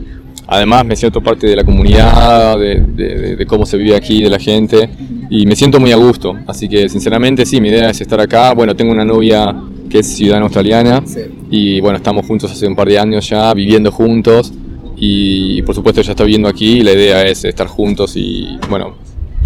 además 0.47 0.85
me 0.85 0.95
siento 0.97 1.21
parte 1.21 1.47
de 1.47 1.55
la 1.55 1.63
comunidad, 1.63 2.57
de, 2.59 2.83
de- 2.85 3.15
de- 3.15 3.35
de 3.37 3.45
cómo 3.45 3.65
se 3.65 3.77
vive 3.77 3.95
aquí, 3.95 4.21
de 4.21 4.29
la 4.29 4.39
gente, 4.39 4.89
y 5.29 5.45
me 5.45 5.55
siento 5.55 5.79
muy 5.79 5.93
a 5.93 5.95
gusto, 5.95 6.35
así 6.45 6.67
que 6.67 6.89
sinceramente 6.89 7.45
sí, 7.45 7.61
mi 7.61 7.69
idea 7.69 7.89
es 7.89 8.01
estar 8.01 8.19
acá, 8.19 8.53
bueno, 8.53 8.75
tengo 8.75 8.91
una 8.91 9.05
novia 9.05 9.55
que 9.89 9.99
es 9.99 10.07
ciudadana 10.15 10.45
australiana, 10.45 11.03
Sí. 11.05 11.19
y 11.51 11.79
bueno, 11.81 11.97
estamos 11.97 12.25
juntos 12.25 12.51
hace 12.51 12.67
un 12.67 12.75
par 12.75 12.87
de 12.87 12.97
años 12.99 13.29
ya, 13.29 13.53
viviendo 13.53 13.91
juntos. 13.91 14.53
Y 14.95 15.61
por 15.63 15.75
supuesto 15.75 16.01
ella 16.01 16.11
está 16.11 16.23
viviendo 16.23 16.47
aquí 16.47 16.77
y 16.79 16.83
la 16.83 16.93
idea 16.93 17.25
es 17.25 17.43
estar 17.43 17.67
juntos 17.67 18.13
y 18.15 18.57
bueno, 18.69 18.95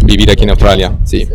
vivir 0.04 0.30
aquí 0.30 0.44
en 0.44 0.50
Australia, 0.50 0.96
sí. 1.04 1.26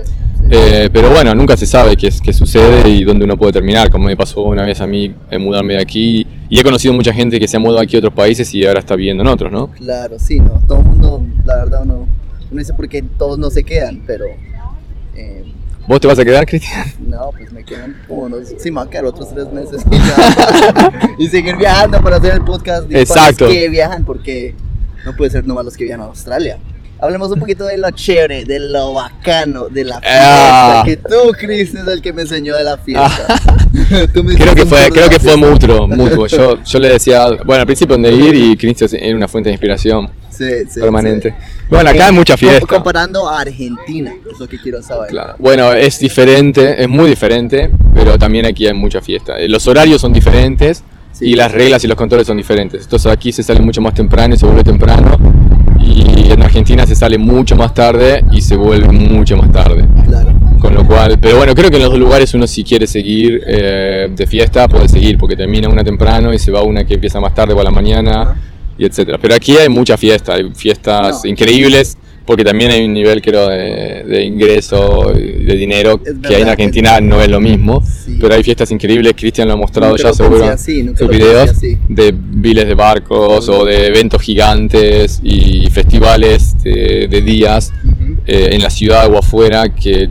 Eh, 0.50 0.90
pero 0.94 1.10
bueno, 1.10 1.34
nunca 1.34 1.58
se 1.58 1.66
sabe 1.66 1.96
qué, 1.98 2.10
qué 2.24 2.32
sucede 2.34 2.88
y 2.90 3.04
dónde 3.04 3.26
uno 3.26 3.36
puede 3.38 3.54
terminar, 3.54 3.90
como 3.90 4.06
me 4.06 4.16
pasó 4.16 4.44
una 4.44 4.64
vez 4.64 4.80
a 4.82 4.88
mí 4.88 5.12
en 5.32 5.42
mudarme 5.42 5.74
de 5.76 5.82
aquí. 5.82 6.28
Y 6.50 6.60
he 6.60 6.64
conocido 6.64 6.94
mucha 6.94 7.12
gente 7.14 7.40
que 7.40 7.48
se 7.48 7.58
ha 7.58 7.60
mudado 7.60 7.80
aquí 7.82 7.96
a 7.96 8.00
otros 8.00 8.14
países 8.14 8.54
y 8.54 8.66
ahora 8.66 8.80
está 8.80 8.96
viviendo 8.96 9.24
en 9.24 9.28
otros, 9.30 9.52
¿no? 9.52 9.72
Claro, 9.72 10.20
sí, 10.20 10.40
no. 10.40 10.62
Todo 10.68 10.80
el 10.80 10.86
mundo, 10.86 11.26
la 11.46 11.56
verdad, 11.56 11.82
uno, 11.84 12.08
uno 12.52 12.60
dice 12.60 12.74
porque 12.74 13.02
todos 13.18 13.40
no 13.40 13.50
se 13.50 13.64
quedan, 13.64 14.04
pero... 14.06 14.26
eh, 15.16 15.44
¿Vos 15.88 16.00
te 16.00 16.08
vas 16.08 16.18
a 16.18 16.24
quedar, 16.24 16.46
Cristian? 16.46 16.86
No, 17.00 17.32
pues 17.32 17.52
me 17.52 17.64
quedan 17.64 18.02
unos, 18.08 18.54
sí, 18.58 18.72
me 18.72 18.78
va 18.78 18.84
a 18.84 18.90
quedar 18.90 19.06
otros 19.06 19.30
tres 19.34 19.52
meses 19.52 19.84
y, 19.92 19.98
ya. 19.98 20.92
y 21.18 21.28
seguir 21.28 21.58
viajando 21.58 22.02
para 22.02 22.18
hacer 22.18 22.34
el 22.34 22.42
podcast. 22.42 22.88
Digo, 22.88 22.92
para 22.92 23.02
Exacto. 23.02 23.46
los 23.46 23.54
que 23.54 23.70
viajan, 23.70 24.06
porque 24.06 24.56
no 25.06 25.14
puede 25.16 25.32
ser 25.32 25.46
nomás 25.46 25.66
los 25.66 25.76
que 25.76 25.84
viajan 25.84 26.02
a 26.02 26.06
Australia. 26.06 26.58
Hablemos 27.04 27.30
un 27.32 27.40
poquito 27.40 27.66
de 27.66 27.78
lo 27.78 27.92
chévere, 27.92 28.46
de 28.46 28.60
lo 28.60 28.94
bacano, 28.94 29.68
de 29.68 29.84
la 29.84 30.00
fiesta. 30.00 30.80
Ah. 30.80 30.84
Que 30.86 30.98
tú, 30.98 31.32
Chris, 31.38 31.74
es 31.76 31.86
el 31.88 32.02
que 32.02 32.14
me 32.14 32.22
enseñó 32.22 32.56
de 32.56 32.64
la 32.64 32.78
fiesta. 32.78 33.28
Tú 34.14 34.24
me 34.24 34.36
Creo 34.36 34.56
que 34.56 34.66
fue, 34.66 34.90
creo 34.90 35.10
que 35.10 35.20
fue 35.20 35.34
fiesta. 35.34 35.38
mutuo, 35.50 35.88
mutuo. 35.90 36.28
Yo, 36.28 36.64
yo 36.64 36.80
le 36.80 36.90
decía, 36.90 37.28
bueno, 37.46 37.62
al 37.62 37.66
principio 37.66 37.96
donde 37.96 38.12
ir 38.14 38.34
y 38.36 38.56
Cristian 38.56 38.90
era 38.94 39.16
una 39.18 39.28
fuente 39.28 39.50
de 39.50 39.54
inspiración 39.56 40.10
Sí, 40.30 40.46
sí, 40.70 40.80
permanente. 40.80 41.30
sí. 41.38 41.66
Bueno, 41.70 41.90
acá 41.90 42.08
hay 42.08 42.14
mucha 42.14 42.38
fiesta. 42.38 42.66
Comparando 42.66 43.28
a 43.30 43.42
Argentina, 43.42 44.14
es 44.32 44.40
lo 44.40 44.48
que 44.48 44.58
quiero 44.60 44.82
saber. 44.82 45.10
Claro. 45.10 45.36
Bueno, 45.40 45.74
es 45.74 46.00
diferente, 46.00 46.82
es 46.82 46.88
muy 46.88 47.10
diferente, 47.10 47.70
pero 47.94 48.18
también 48.18 48.46
aquí 48.46 48.66
hay 48.66 48.74
mucha 48.74 49.02
fiesta. 49.02 49.38
Eh, 49.38 49.50
Los 49.50 49.68
horarios 49.68 50.00
son 50.02 50.14
diferentes 50.14 50.84
y 51.22 51.36
las 51.36 51.52
reglas 51.52 51.84
y 51.84 51.88
los 51.88 51.96
controles 51.98 52.26
son 52.28 52.38
diferentes. 52.38 52.84
Entonces 52.84 53.12
aquí 53.12 53.32
se 53.32 53.44
sale 53.44 53.60
mucho 53.60 53.82
más 53.82 53.94
temprano 53.94 54.34
y 54.34 54.38
se 54.38 54.46
vuelve 54.46 54.64
temprano. 54.64 55.18
Y 56.24 56.32
en 56.32 56.42
Argentina 56.42 56.86
se 56.88 56.96
sale 56.96 57.18
mucho 57.18 57.56
más 57.56 57.74
tarde 57.74 58.24
y 58.32 58.42
se 58.42 58.56
vuelve 58.56 58.88
mucho 58.92 59.36
más 59.38 59.52
tarde. 59.52 59.86
Claro. 60.08 60.32
Con 60.60 60.74
lo 60.74 60.86
cual, 60.88 61.18
pero 61.20 61.38
bueno, 61.38 61.54
creo 61.54 61.70
que 61.70 61.76
en 61.76 61.82
los 61.84 61.92
dos 61.92 62.00
lugares 62.00 62.34
uno 62.34 62.48
si 62.48 62.64
quiere 62.64 62.88
seguir 62.88 63.42
eh, 63.46 64.08
de 64.16 64.28
fiesta 64.28 64.68
puede 64.70 64.88
seguir, 64.88 65.18
porque 65.18 65.36
termina 65.36 65.68
una 65.68 65.84
temprano 65.84 66.34
y 66.34 66.40
se 66.40 66.52
va 66.52 66.64
una 66.64 66.86
que 66.86 66.94
empieza 66.94 67.20
más 67.20 67.36
tarde 67.36 67.54
o 67.54 67.60
a 67.60 67.64
la 67.64 67.72
mañana 67.72 68.36
y 68.78 68.86
etcétera. 68.86 69.18
Pero 69.22 69.36
aquí 69.36 69.58
hay 69.58 69.68
mucha 69.68 69.98
fiesta, 69.98 70.36
hay 70.36 70.50
fiestas 70.56 71.22
No. 71.26 71.30
increíbles, 71.30 71.98
porque 72.26 72.44
también 72.44 72.72
hay 72.72 72.86
un 72.86 72.94
nivel 72.94 73.22
creo 73.22 73.50
de, 73.50 74.04
de 74.06 74.24
ingreso 74.24 75.12
y 75.18 75.44
de 75.44 75.56
dinero 75.56 76.00
Es 76.04 76.04
que 76.04 76.10
hay 76.10 76.14
en 76.14 76.40
verdad, 76.40 76.50
Argentina 76.52 77.02
no 77.02 77.22
es 77.22 77.30
lo 77.30 77.40
mismo, 77.40 77.84
Sí. 77.86 78.18
pero 78.20 78.34
hay 78.36 78.44
fiestas 78.44 78.72
increíbles, 78.72 79.14
Cristian 79.16 79.48
lo 79.48 79.54
ha 79.56 79.58
mostrado 79.58 79.92
Nunca 79.94 80.04
ya 80.10 80.14
seguro 80.14 80.46
así, 80.46 80.86
sus 80.98 81.08
videos 81.10 81.50
así. 81.52 81.78
de 81.90 82.14
miles 82.14 82.68
de 82.68 82.74
barcos 82.76 83.48
o 83.50 83.66
de 83.66 83.88
eventos 83.88 84.22
gigantes 84.22 85.20
y 85.24 85.70
festivales 85.70 86.62
de, 86.64 87.08
de 87.10 87.22
días 87.22 87.72
Ujú. 87.84 88.16
eh, 88.28 88.50
en 88.52 88.62
la 88.62 88.70
ciudad 88.70 89.12
o 89.12 89.18
afuera 89.18 89.74
que 89.74 90.10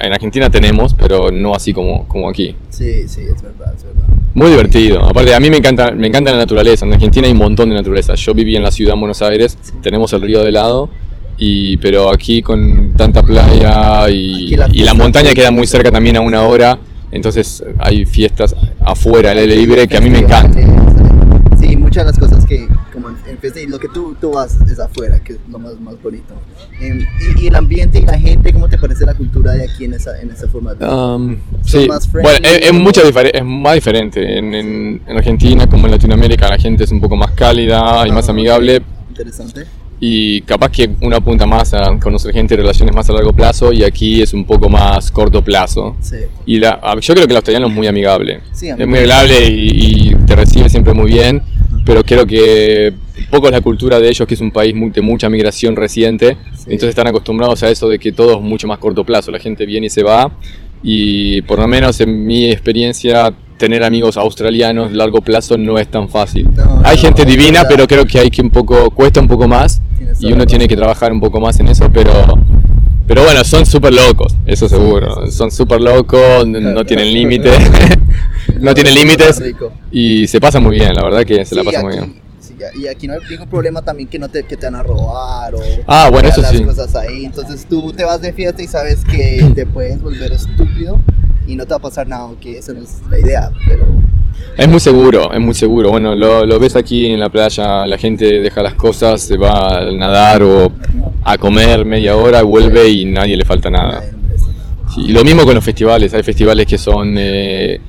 en 0.00 0.12
Argentina 0.12 0.48
tenemos, 0.50 0.94
pero 0.94 1.30
no 1.30 1.54
así 1.54 1.72
como, 1.72 2.08
como 2.08 2.28
aquí. 2.28 2.56
Sí, 2.70 3.06
sí, 3.06 3.20
es 3.20 3.42
verdad, 3.42 3.74
es 3.76 3.84
verdad. 3.84 4.02
Muy 4.32 4.50
divertido. 4.50 5.04
Aparte, 5.04 5.34
a 5.34 5.38
mí 5.40 5.50
me 5.50 5.58
encanta, 5.58 5.90
me 5.92 6.08
encanta 6.08 6.32
la 6.32 6.38
naturaleza. 6.38 6.84
En 6.86 6.94
Argentina 6.94 7.26
hay 7.26 7.32
un 7.32 7.38
montón 7.38 7.68
de 7.68 7.76
naturaleza. 7.76 8.14
Yo 8.14 8.32
viví 8.34 8.56
en 8.56 8.62
la 8.62 8.72
ciudad 8.72 8.94
de 8.94 8.98
Buenos 9.00 9.20
Aires, 9.22 9.56
tenemos 9.82 10.12
el 10.14 10.22
río 10.22 10.42
de 10.42 10.50
lado, 10.52 10.88
y, 11.38 11.76
pero 11.78 12.10
aquí 12.10 12.42
con 12.42 12.92
tanta 12.96 13.22
playa 13.22 14.08
y, 14.10 14.56
la 14.56 14.68
y 14.72 14.82
la 14.84 14.94
montaña 14.94 15.32
queda 15.34 15.50
muy 15.50 15.66
cerca 15.66 15.90
también 15.90 16.16
a 16.16 16.20
una 16.20 16.42
hora, 16.42 16.78
entonces 17.10 17.62
hay 17.78 18.04
fiestas 18.06 18.54
afuera, 18.80 19.30
al 19.32 19.38
aire 19.38 19.56
libre, 19.56 19.86
que 19.88 19.96
a 19.96 20.00
mí 20.00 20.10
me 20.10 20.18
encanta. 20.18 20.60
Sí, 21.60 21.76
muchas 21.76 22.04
de 22.04 22.10
las 22.12 22.18
cosas 22.18 22.44
que, 22.44 22.68
como 22.92 23.08
en, 23.08 23.16
y 23.62 23.66
lo 23.66 23.78
que 23.78 23.88
tú, 23.88 24.16
tú 24.20 24.32
vas 24.32 24.58
es 24.70 24.78
afuera, 24.80 25.18
que 25.20 25.34
es 25.34 25.38
lo 25.50 25.58
más, 25.58 25.78
más 25.80 26.00
bonito. 26.02 26.34
Em, 26.80 27.00
y, 27.38 27.44
y 27.44 27.46
el 27.46 27.54
ambiente 27.54 27.98
y 27.98 28.02
la 28.02 28.18
gente, 28.18 28.52
¿cómo 28.52 28.68
te 28.68 28.78
parece 28.78 29.04
la 29.06 29.14
cultura 29.14 29.52
de 29.52 29.64
aquí 29.64 29.84
en 29.84 29.94
esa, 29.94 30.18
en 30.20 30.30
esa 30.30 30.48
forma? 30.48 30.72
Um, 30.72 31.36
sí, 31.64 31.86
más 31.86 32.10
bueno, 32.10 32.30
es, 32.42 32.66
es 32.66 32.72
mucha 32.72 33.02
es 33.02 33.44
más 33.44 33.74
diferente. 33.74 34.38
En, 34.38 34.54
en- 34.54 35.00
en 35.06 35.16
Argentina, 35.16 35.66
como 35.68 35.86
en 35.86 35.92
Latinoamérica, 35.92 36.48
la 36.48 36.58
gente 36.58 36.84
es 36.84 36.90
un 36.90 37.00
poco 37.00 37.16
más 37.16 37.30
cálida 37.32 38.06
y 38.06 38.12
más 38.12 38.28
Ah, 38.28 38.32
amigable. 38.32 38.82
Interesante. 39.08 39.64
Y 40.06 40.42
capaz 40.42 40.70
que 40.70 40.90
uno 41.00 41.16
apunta 41.16 41.46
más 41.46 41.72
a 41.72 41.98
conocer 41.98 42.34
gente 42.34 42.52
y 42.52 42.56
relaciones 42.58 42.94
más 42.94 43.08
a 43.08 43.14
largo 43.14 43.32
plazo, 43.32 43.72
y 43.72 43.82
aquí 43.84 44.20
es 44.20 44.34
un 44.34 44.44
poco 44.44 44.68
más 44.68 45.10
corto 45.10 45.42
plazo. 45.42 45.96
Sí. 46.02 46.16
Y 46.44 46.58
la, 46.58 46.78
yo 47.00 47.14
creo 47.14 47.26
que 47.26 47.32
el 47.32 47.36
australiano 47.36 47.68
es 47.68 47.72
muy 47.72 47.86
amigable. 47.86 48.40
Sí, 48.52 48.68
es 48.68 48.76
muy 48.86 48.98
amigable 48.98 49.48
y, 49.48 50.10
y 50.10 50.14
te 50.26 50.36
recibe 50.36 50.68
siempre 50.68 50.92
muy 50.92 51.10
bien, 51.10 51.40
pero 51.86 52.04
creo 52.04 52.26
que 52.26 52.92
poco 53.30 53.46
es 53.46 53.52
la 53.52 53.62
cultura 53.62 53.98
de 53.98 54.08
ellos, 54.10 54.28
que 54.28 54.34
es 54.34 54.40
un 54.42 54.50
país 54.50 54.74
muy- 54.74 54.90
de 54.90 55.00
mucha 55.00 55.30
migración 55.30 55.74
reciente, 55.74 56.36
Sí. 56.54 56.64
entonces 56.72 56.90
están 56.90 57.06
acostumbrados 57.06 57.62
a 57.62 57.70
eso 57.70 57.88
de 57.88 57.98
que 57.98 58.12
todo 58.12 58.34
es 58.36 58.42
mucho 58.42 58.66
más 58.66 58.78
corto 58.78 59.04
plazo, 59.04 59.30
la 59.30 59.38
gente 59.38 59.64
viene 59.64 59.86
y 59.86 59.90
se 59.90 60.02
va, 60.02 60.30
y 60.82 61.40
por 61.42 61.58
lo 61.58 61.66
menos 61.66 61.98
en 62.02 62.26
mi 62.26 62.50
experiencia, 62.50 63.32
tener 63.56 63.84
amigos 63.84 64.16
australianos 64.16 64.90
a 64.90 64.94
largo 64.94 65.20
plazo 65.22 65.56
no 65.56 65.78
es 65.78 65.88
tan 65.88 66.08
fácil. 66.08 66.48
No, 66.56 66.82
hay 66.84 66.96
no, 66.96 67.02
gente 67.02 67.24
divina, 67.24 67.62
pero 67.68 67.86
creo 67.86 68.04
que 68.04 68.18
hay 68.18 68.28
que 68.30 68.42
un 68.42 68.50
poco, 68.50 68.90
cuesta 68.90 69.20
un 69.20 69.28
poco 69.28 69.46
más, 69.46 69.80
y 70.20 70.32
uno 70.32 70.46
tiene 70.46 70.68
que 70.68 70.76
trabajar 70.76 71.12
un 71.12 71.20
poco 71.20 71.40
más 71.40 71.58
en 71.60 71.68
eso, 71.68 71.90
pero, 71.92 72.12
pero 73.06 73.22
bueno, 73.22 73.44
son 73.44 73.66
súper 73.66 73.92
locos, 73.92 74.34
eso 74.46 74.68
seguro. 74.68 75.30
Son 75.30 75.50
súper 75.50 75.80
locos, 75.80 76.46
no 76.46 76.84
tienen 76.84 77.06
límites. 77.12 77.58
no 78.60 78.74
tienen 78.74 78.94
límites 78.94 79.42
y 79.90 80.26
se 80.26 80.40
pasa 80.40 80.60
muy 80.60 80.76
bien, 80.76 80.94
la 80.94 81.02
verdad 81.02 81.24
que 81.24 81.44
se 81.44 81.54
la 81.54 81.64
pasa 81.64 81.82
muy 81.82 81.94
bien. 81.94 82.20
y 82.76 82.86
aquí 82.86 83.06
no 83.06 83.14
hay 83.14 83.20
ningún 83.28 83.48
problema 83.48 83.82
también 83.82 84.08
que 84.08 84.18
no 84.18 84.28
te, 84.28 84.44
que 84.44 84.56
te 84.56 84.66
van 84.66 84.76
a 84.76 84.82
robar 84.82 85.54
o 85.54 85.60
ah, 85.86 86.08
bueno, 86.10 86.28
eso 86.28 86.40
las 86.40 86.52
sí. 86.52 86.62
cosas 86.62 86.94
ahí. 86.94 87.24
Entonces 87.24 87.66
tú 87.68 87.92
te 87.92 88.04
vas 88.04 88.20
de 88.20 88.32
fiesta 88.32 88.62
y 88.62 88.66
sabes 88.66 89.04
que 89.04 89.50
te 89.54 89.66
puedes 89.66 90.00
volver 90.00 90.32
estúpido 90.32 90.98
y 91.46 91.56
no 91.56 91.64
te 91.64 91.70
va 91.70 91.76
a 91.76 91.80
pasar 91.80 92.06
nada, 92.06 92.30
que 92.40 92.58
esa 92.58 92.72
no 92.72 92.82
es 92.82 93.00
la 93.10 93.18
idea, 93.18 93.50
pero... 93.66 93.86
Es 94.56 94.68
muy 94.68 94.80
seguro, 94.80 95.32
es 95.32 95.40
muy 95.40 95.54
seguro. 95.54 95.90
Bueno, 95.90 96.14
lo, 96.14 96.46
lo, 96.46 96.58
ves 96.60 96.76
aquí 96.76 97.06
en 97.06 97.18
la 97.18 97.28
playa, 97.28 97.86
la 97.86 97.98
gente 97.98 98.40
deja 98.40 98.62
las 98.62 98.74
cosas, 98.74 99.20
se 99.20 99.36
va 99.36 99.78
a 99.78 99.90
nadar 99.92 100.42
o 100.42 100.70
a 101.24 101.38
comer 101.38 101.84
media 101.84 102.16
hora, 102.16 102.42
vuelve 102.42 102.88
y 102.88 103.04
nadie 103.04 103.36
le 103.36 103.44
falta 103.44 103.68
nada. 103.68 104.04
Y 104.96 105.12
lo 105.12 105.24
mismo 105.24 105.44
con 105.44 105.54
los 105.56 105.64
festivales, 105.64 106.14
hay 106.14 106.22
festivales 106.22 106.66
que 106.66 106.78
son 106.78 107.16
eh, 107.18 107.80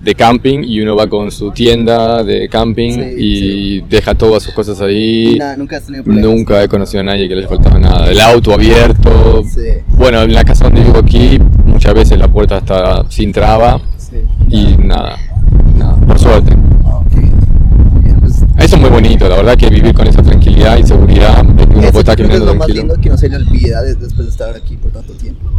de 0.00 0.14
camping 0.14 0.60
y 0.64 0.80
uno 0.80 0.96
va 0.96 1.06
con 1.08 1.30
su 1.30 1.50
tienda 1.50 2.22
de 2.22 2.48
camping 2.48 2.92
Sí, 2.92 3.14
y 3.18 3.80
deja 3.82 4.14
todas 4.14 4.42
sus 4.42 4.54
cosas 4.54 4.80
ahí. 4.80 5.36
Nada, 5.38 5.56
nunca 5.56 5.76
has 5.76 5.84
tenido 5.84 6.04
problemas. 6.04 6.30
Nunca 6.30 6.62
he 6.62 6.68
conocido 6.68 7.00
a 7.00 7.04
nadie 7.04 7.28
que 7.28 7.36
le 7.36 7.46
faltaba 7.46 7.78
nada. 7.78 8.10
El 8.10 8.20
auto 8.20 8.54
abierto. 8.54 9.42
Sí. 9.46 9.60
Bueno, 9.88 10.22
en 10.22 10.32
la 10.32 10.44
casa 10.44 10.64
donde 10.64 10.84
vivo 10.84 10.98
aquí, 10.98 11.38
muchas 11.66 11.92
veces 11.92 12.18
la 12.18 12.28
puerta 12.28 12.58
está 12.58 13.04
sin 13.10 13.30
traba 13.32 13.80
Sí. 13.96 14.16
y 14.50 14.76
nada, 14.78 15.16
por 16.06 16.18
suerte. 16.18 16.52
Ah, 16.84 17.00
pues, 18.20 18.42
Eso 18.58 18.76
es 18.76 18.80
muy 18.80 18.90
bonito, 18.90 19.28
la 19.28 19.36
verdad 19.36 19.56
que 19.56 19.68
vivir 19.68 19.94
con 19.94 20.06
esa 20.06 20.22
tranquilidad 20.22 20.78
y 20.78 20.84
seguridad 20.84 21.44
de 21.44 21.66
que 21.66 21.72
uno 21.76 21.88
puede 21.90 21.98
estar 21.98 22.20
es 22.20 22.28
lo 22.40 22.46
más 22.54 22.66
tranquilo. 22.66 22.78
lindo 22.80 22.94
que 23.00 23.08
no 23.10 23.16
se 23.18 23.28
le 23.28 23.36
olvida 23.36 23.82
des- 23.82 24.00
después 24.00 24.26
de 24.26 24.30
estar 24.30 24.54
aquí 24.54 24.76
por 24.76 24.90
tanto 24.92 25.12
tiempo. 25.14 25.50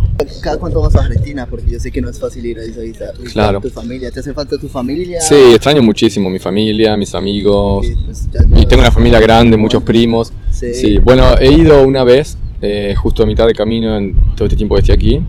¿Cada 0.41 0.57
cuánto 0.57 0.81
vas 0.81 0.95
a 0.95 1.01
Argentina? 1.01 1.45
Porque 1.45 1.69
yo 1.71 1.79
sé 1.79 1.91
que 1.91 2.01
no 2.01 2.09
es 2.09 2.19
fácil 2.19 2.45
ir 2.45 2.57
a 2.59 2.63
esa 2.63 2.83
isla. 2.83 3.07
Claro. 3.33 3.59
Tu 3.59 3.69
familia, 3.69 4.09
¿te 4.11 4.21
hace 4.21 4.33
falta 4.33 4.57
tu 4.57 4.69
familia? 4.69 5.19
Sí, 5.21 5.35
extraño 5.53 5.81
muchísimo 5.83 6.29
mi 6.29 6.39
familia, 6.39 6.95
mis 6.95 7.13
amigos. 7.15 7.85
Que, 7.85 7.95
pues, 8.05 8.29
Y 8.55 8.65
tengo 8.65 8.81
una 8.81 8.91
familia 8.91 9.19
grande, 9.19 9.57
muchos 9.57 9.83
primos. 9.83 10.31
Sí. 10.51 10.73
Sí, 10.73 10.97
bueno, 10.99 11.37
he 11.39 11.51
ido 11.51 11.83
una 11.83 12.03
vez, 12.05 12.37
eh, 12.61 12.95
justo 12.97 13.23
a 13.23 13.25
mitad 13.25 13.45
de 13.45 13.53
camino 13.53 13.97
en 13.97 14.15
todo 14.35 14.45
este 14.45 14.55
tiempo 14.55 14.75
que 14.75 14.81
estoy 14.81 14.95
aquí. 14.95 15.21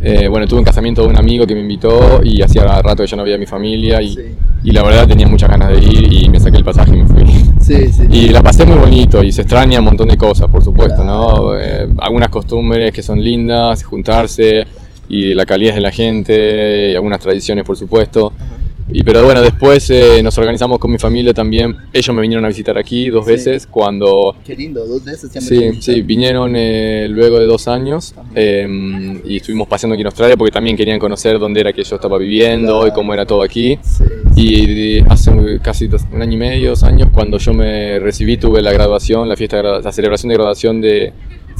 Eh, 0.00 0.28
bueno, 0.28 0.46
tuve 0.46 0.60
un 0.60 0.64
casamiento 0.64 1.02
de 1.02 1.08
un 1.08 1.18
amigo 1.18 1.44
que 1.44 1.54
me 1.56 1.60
invitó 1.62 2.20
y 2.22 2.40
hacía 2.40 2.62
rato 2.80 3.02
que 3.02 3.08
ya 3.08 3.16
no 3.16 3.24
veía 3.24 3.34
a 3.34 3.38
mi 3.38 3.46
familia 3.46 4.00
y, 4.00 4.14
Sí. 4.14 4.20
Y 4.62 4.72
la 4.72 4.82
verdad 4.82 5.06
tenía 5.06 5.26
muchas 5.26 5.48
ganas 5.48 5.70
de 5.70 5.78
ir 5.78 6.12
y 6.12 6.28
me 6.28 6.40
saqué 6.40 6.56
el 6.56 6.64
pasaje 6.64 6.90
y 6.96 7.02
me 7.02 7.06
fui. 7.06 7.24
Sí, 7.60 7.92
sí. 7.92 8.02
Y 8.10 8.28
la 8.28 8.42
pasé 8.42 8.64
muy 8.64 8.78
bonito 8.78 9.22
y 9.22 9.30
se 9.32 9.42
extraña 9.42 9.78
un 9.78 9.84
montón 9.84 10.08
de 10.08 10.16
cosas, 10.16 10.48
por 10.48 10.62
supuesto, 10.64 11.04
¿no? 11.04 11.58
Eh, 11.58 11.88
algunas 11.98 12.28
costumbres 12.28 12.92
que 12.92 13.02
son 13.02 13.22
lindas, 13.22 13.84
juntarse 13.84 14.66
y 15.08 15.34
la 15.34 15.46
calidez 15.46 15.74
de 15.74 15.80
la 15.80 15.90
gente 15.90 16.90
y 16.90 16.94
algunas 16.94 17.20
tradiciones, 17.20 17.64
por 17.64 17.76
supuesto. 17.76 18.32
Y, 18.90 19.02
pero 19.02 19.22
bueno, 19.22 19.42
después 19.42 19.90
eh, 19.90 20.22
nos 20.22 20.38
organizamos 20.38 20.78
con 20.78 20.90
mi 20.90 20.96
familia 20.98 21.34
también. 21.34 21.76
Ellos 21.92 22.14
me 22.16 22.22
vinieron 22.22 22.44
a 22.44 22.48
visitar 22.48 22.78
aquí 22.78 23.10
dos 23.10 23.26
Sí. 23.26 23.32
veces 23.32 23.66
cuando... 23.66 24.34
Qué 24.46 24.56
lindo, 24.56 24.86
dos 24.86 25.04
veces 25.04 25.30
Sí, 25.44 25.72
sí, 25.80 26.00
vinieron 26.02 26.54
eh, 26.56 27.06
luego 27.10 27.38
de 27.38 27.44
dos 27.46 27.68
años 27.68 28.14
eh, 28.34 28.66
y 29.26 29.36
estuvimos 29.36 29.68
paseando 29.68 29.92
aquí 29.94 30.00
en 30.00 30.06
Australia 30.06 30.36
porque 30.38 30.52
también 30.52 30.76
querían 30.76 30.98
conocer 30.98 31.38
dónde 31.38 31.60
era 31.60 31.72
que 31.74 31.84
yo 31.84 31.96
estaba 31.96 32.16
viviendo 32.16 32.78
y 32.78 32.80
Claro. 32.88 32.94
cómo 32.94 33.12
era 33.12 33.26
todo 33.26 33.42
aquí. 33.42 33.78
Sí, 33.82 34.04
Y 34.36 35.00
hace 35.08 35.32
casi 35.62 35.86
dos- 35.88 36.04
un 36.12 36.22
año 36.22 36.32
y 36.34 36.36
medio, 36.38 36.70
dos 36.70 36.82
años, 36.84 37.08
cuando 37.12 37.36
yo 37.38 37.52
me 37.52 37.98
recibí, 37.98 38.36
tuve 38.38 38.62
la 38.62 38.72
graduación, 38.72 39.28
la 39.28 39.36
fiesta, 39.36 39.62
la 39.62 39.92
celebración 39.92 40.28
de 40.30 40.34
graduación 40.34 40.80
de, 40.80 41.12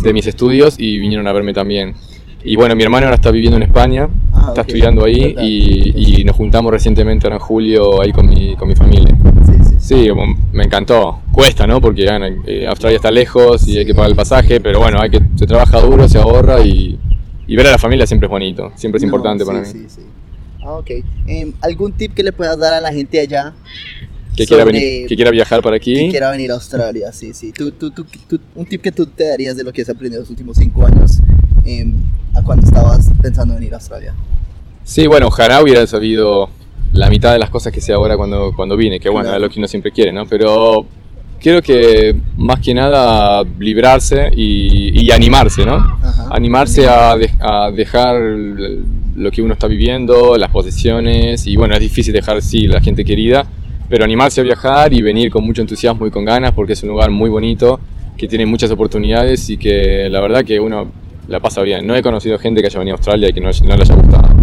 de 0.02 0.12
mis 0.14 0.26
estudios 0.26 0.76
y 0.78 0.98
vinieron 0.98 1.26
a 1.26 1.32
verme 1.32 1.52
también. 1.52 1.94
Y 2.44 2.54
bueno, 2.56 2.76
mi 2.76 2.84
hermano 2.84 3.06
ahora 3.06 3.16
está 3.16 3.32
viviendo 3.32 3.56
en 3.56 3.64
España, 3.64 4.08
Ah, 4.48 4.52
está 4.52 4.62
ok. 4.62 4.68
estudiando 4.68 5.04
ahí 5.04 5.34
y, 5.40 6.20
y 6.20 6.24
nos 6.24 6.36
juntamos 6.36 6.72
recientemente 6.72 7.26
ahora 7.26 7.36
en 7.36 7.40
julio 7.42 8.00
ahí 8.02 8.12
con 8.12 8.28
mi, 8.28 8.54
con 8.56 8.68
mi 8.68 8.74
familia. 8.74 9.14
sí, 9.46 9.52
sí, 9.78 10.04
sí. 10.04 10.08
Me 10.52 10.64
encantó. 10.64 11.20
Cuesta, 11.32 11.66
¿no? 11.66 11.80
Porque 11.80 12.04
eh, 12.46 12.66
Australia 12.66 12.96
está 12.96 13.10
lejos 13.10 13.66
y 13.68 13.78
hay 13.78 13.86
que 13.86 13.94
pagar 13.94 14.10
el 14.10 14.16
pasaje, 14.16 14.60
pero 14.60 14.80
bueno, 14.80 15.00
hay 15.00 15.10
que, 15.10 15.20
se 15.36 15.46
trabaja 15.46 15.80
duro, 15.80 16.08
se 16.08 16.18
ahorra 16.18 16.60
y, 16.60 16.98
y 17.46 17.56
ver 17.56 17.66
a 17.68 17.72
la 17.72 17.78
familia 17.78 18.06
siempre 18.06 18.26
es 18.26 18.30
bonito, 18.30 18.72
siempre 18.74 18.96
es 18.98 19.02
No, 19.02 19.06
importante 19.08 19.44
para 19.44 19.60
mí. 19.60 19.66
Sí, 19.66 19.84
sí. 19.88 20.00
Ah, 20.62 20.72
ok. 20.74 20.90
Em, 21.26 21.52
¿Algún 21.60 21.92
tip 21.92 22.14
que 22.14 22.22
le 22.22 22.32
puedas 22.32 22.58
dar 22.58 22.74
a 22.74 22.80
la 22.80 22.92
gente 22.92 23.20
allá 23.20 23.54
Que, 24.36 24.46
quiera 24.46 24.64
venir, 24.64 25.06
que 25.06 25.16
quiera 25.16 25.30
viajar 25.30 25.62
para 25.62 25.76
aquí. 25.76 25.94
que 25.94 26.08
quiera 26.10 26.30
venir 26.30 26.50
a 26.50 26.54
Australia? 26.54 27.12
Sí, 27.12 27.32
sí. 27.32 27.52
Tú, 27.52 27.70
tú, 27.72 27.90
tú, 27.90 28.04
un 28.54 28.66
tip 28.66 28.82
que 28.82 28.92
tú 28.92 29.06
te 29.06 29.28
darías 29.28 29.56
de 29.56 29.64
lo 29.64 29.72
que 29.72 29.82
has 29.82 29.88
aprendido 29.88 30.20
los 30.20 30.30
últimos 30.30 30.56
cinco 30.56 30.84
años 30.86 31.20
em, 31.64 31.92
a 32.34 32.42
cuando 32.42 32.66
estabas 32.66 33.08
pensando 33.22 33.54
en 33.54 33.60
venir 33.60 33.74
a 33.74 33.76
Australia. 33.78 34.14
Sí, 34.88 35.06
bueno, 35.06 35.26
ojalá 35.26 35.62
hubiera 35.62 35.86
sabido 35.86 36.48
la 36.94 37.10
mitad 37.10 37.34
de 37.34 37.38
las 37.38 37.50
cosas 37.50 37.74
que 37.74 37.80
sé 37.82 37.92
ahora 37.92 38.16
cuando, 38.16 38.52
cuando 38.56 38.74
vine, 38.74 38.98
que 38.98 39.10
bueno, 39.10 39.24
Claro. 39.28 39.36
es 39.36 39.42
lo 39.42 39.50
que 39.52 39.58
uno 39.60 39.68
siempre 39.68 39.92
quiere, 39.92 40.12
¿no? 40.12 40.24
Pero 40.24 40.86
quiero 41.38 41.60
que 41.60 42.16
más 42.38 42.58
que 42.60 42.72
nada 42.72 43.44
librarse 43.58 44.30
y, 44.34 44.98
y 45.04 45.10
animarse, 45.10 45.66
¿no? 45.66 45.74
Ajá. 45.74 46.28
Animarse 46.30 46.88
a, 46.88 47.16
de- 47.18 47.30
a 47.38 47.70
dejar 47.70 48.16
lo 49.14 49.30
que 49.30 49.42
uno 49.42 49.52
está 49.52 49.66
viviendo, 49.66 50.38
las 50.38 50.50
posesiones, 50.50 51.46
y 51.46 51.54
bueno, 51.56 51.74
es 51.74 51.80
difícil 51.80 52.14
dejar, 52.14 52.40
sí, 52.40 52.66
la 52.66 52.80
gente 52.80 53.04
querida, 53.04 53.44
pero 53.90 54.04
animarse 54.04 54.40
a 54.40 54.44
viajar 54.44 54.94
y 54.94 55.02
venir 55.02 55.30
con 55.30 55.44
mucho 55.44 55.60
entusiasmo 55.60 56.06
y 56.06 56.10
con 56.10 56.24
ganas, 56.24 56.52
porque 56.52 56.72
es 56.72 56.82
un 56.82 56.88
lugar 56.88 57.10
muy 57.10 57.28
bonito, 57.28 57.78
que 58.16 58.26
tiene 58.26 58.46
muchas 58.46 58.70
oportunidades 58.70 59.50
y 59.50 59.58
que 59.58 60.08
la 60.10 60.22
verdad 60.22 60.46
que 60.46 60.58
uno 60.58 60.90
la 61.28 61.40
pasa 61.40 61.60
bien. 61.60 61.86
No 61.86 61.94
he 61.94 62.02
conocido 62.02 62.38
gente 62.38 62.62
que 62.62 62.68
haya 62.68 62.78
venido 62.78 62.94
a 62.94 62.96
Australia 62.96 63.28
y 63.28 63.32
que 63.34 63.40
no, 63.42 63.50
no 63.66 63.76
le 63.76 63.82
haya 63.82 63.94
gustado. 63.94 64.37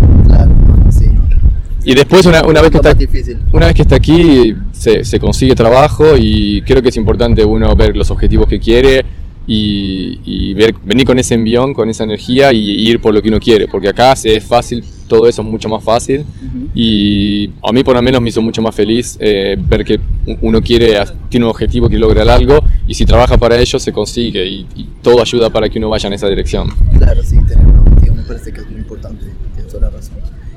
Y 1.85 1.93
después, 1.93 2.25
una, 2.25 2.43
una 2.45 2.61
vez 2.61 2.71
que 2.71 2.77
está, 2.77 2.93
difícil. 2.93 3.37
una 3.53 3.67
vez 3.67 3.75
que 3.75 3.83
está 3.83 3.95
aquí, 3.95 4.55
se, 4.71 5.03
se 5.03 5.19
consigue 5.19 5.53
trabajo 5.55 6.17
y 6.17 6.61
creo 6.63 6.81
que 6.81 6.89
es 6.89 6.97
importante 6.97 7.45
uno 7.45 7.75
ver 7.75 7.95
los 7.95 8.09
objetivos 8.09 8.47
que 8.47 8.59
quiere 8.59 9.05
y, 9.47 10.19
y 10.25 10.53
ver, 10.55 10.73
venir 10.83 11.05
con 11.05 11.19
ese 11.19 11.35
envión, 11.35 11.75
con 11.75 11.87
esa 11.87 12.03
energía 12.03 12.51
y 12.51 12.89
ir 12.89 12.99
por 12.99 13.13
lo 13.13 13.21
que 13.21 13.29
uno 13.29 13.39
quiere, 13.39 13.67
porque 13.67 13.89
acá 13.89 14.15
se 14.15 14.35
es 14.35 14.43
fácil, 14.43 14.83
todo 15.07 15.27
eso 15.29 15.43
es 15.43 15.47
mucho 15.47 15.69
más 15.69 15.83
fácil 15.83 16.21
Ujú. 16.21 16.69
y 16.73 17.51
a 17.61 17.71
mí 17.71 17.83
por 17.83 17.95
lo 17.95 18.01
menos 18.01 18.19
me 18.19 18.29
hizo 18.29 18.41
mucho 18.41 18.63
más 18.63 18.73
feliz 18.73 19.15
eh, 19.19 19.55
ver 19.59 19.85
que 19.85 19.99
uno 20.41 20.59
quiere, 20.63 20.97
tiene 21.29 21.45
un 21.45 21.51
objetivo, 21.51 21.87
que 21.87 21.99
lograr 21.99 22.27
algo 22.27 22.57
y 22.87 22.95
si 22.95 23.05
trabaja 23.05 23.37
para 23.37 23.59
ello 23.59 23.77
se 23.77 23.91
consigue 23.91 24.43
y, 24.43 24.65
y 24.75 24.87
todo 25.03 25.21
ayuda 25.21 25.51
para 25.51 25.69
que 25.69 25.77
uno 25.77 25.89
vaya 25.89 26.07
en 26.07 26.13
esa 26.13 26.27
dirección. 26.27 26.69
Claro, 26.97 27.21
sí, 27.21 27.37
tener 27.47 27.63
un 27.63 27.77
objetivo 27.87 28.15
me 28.15 28.23
parece 28.23 28.51
que 28.51 28.61
es 28.61 28.67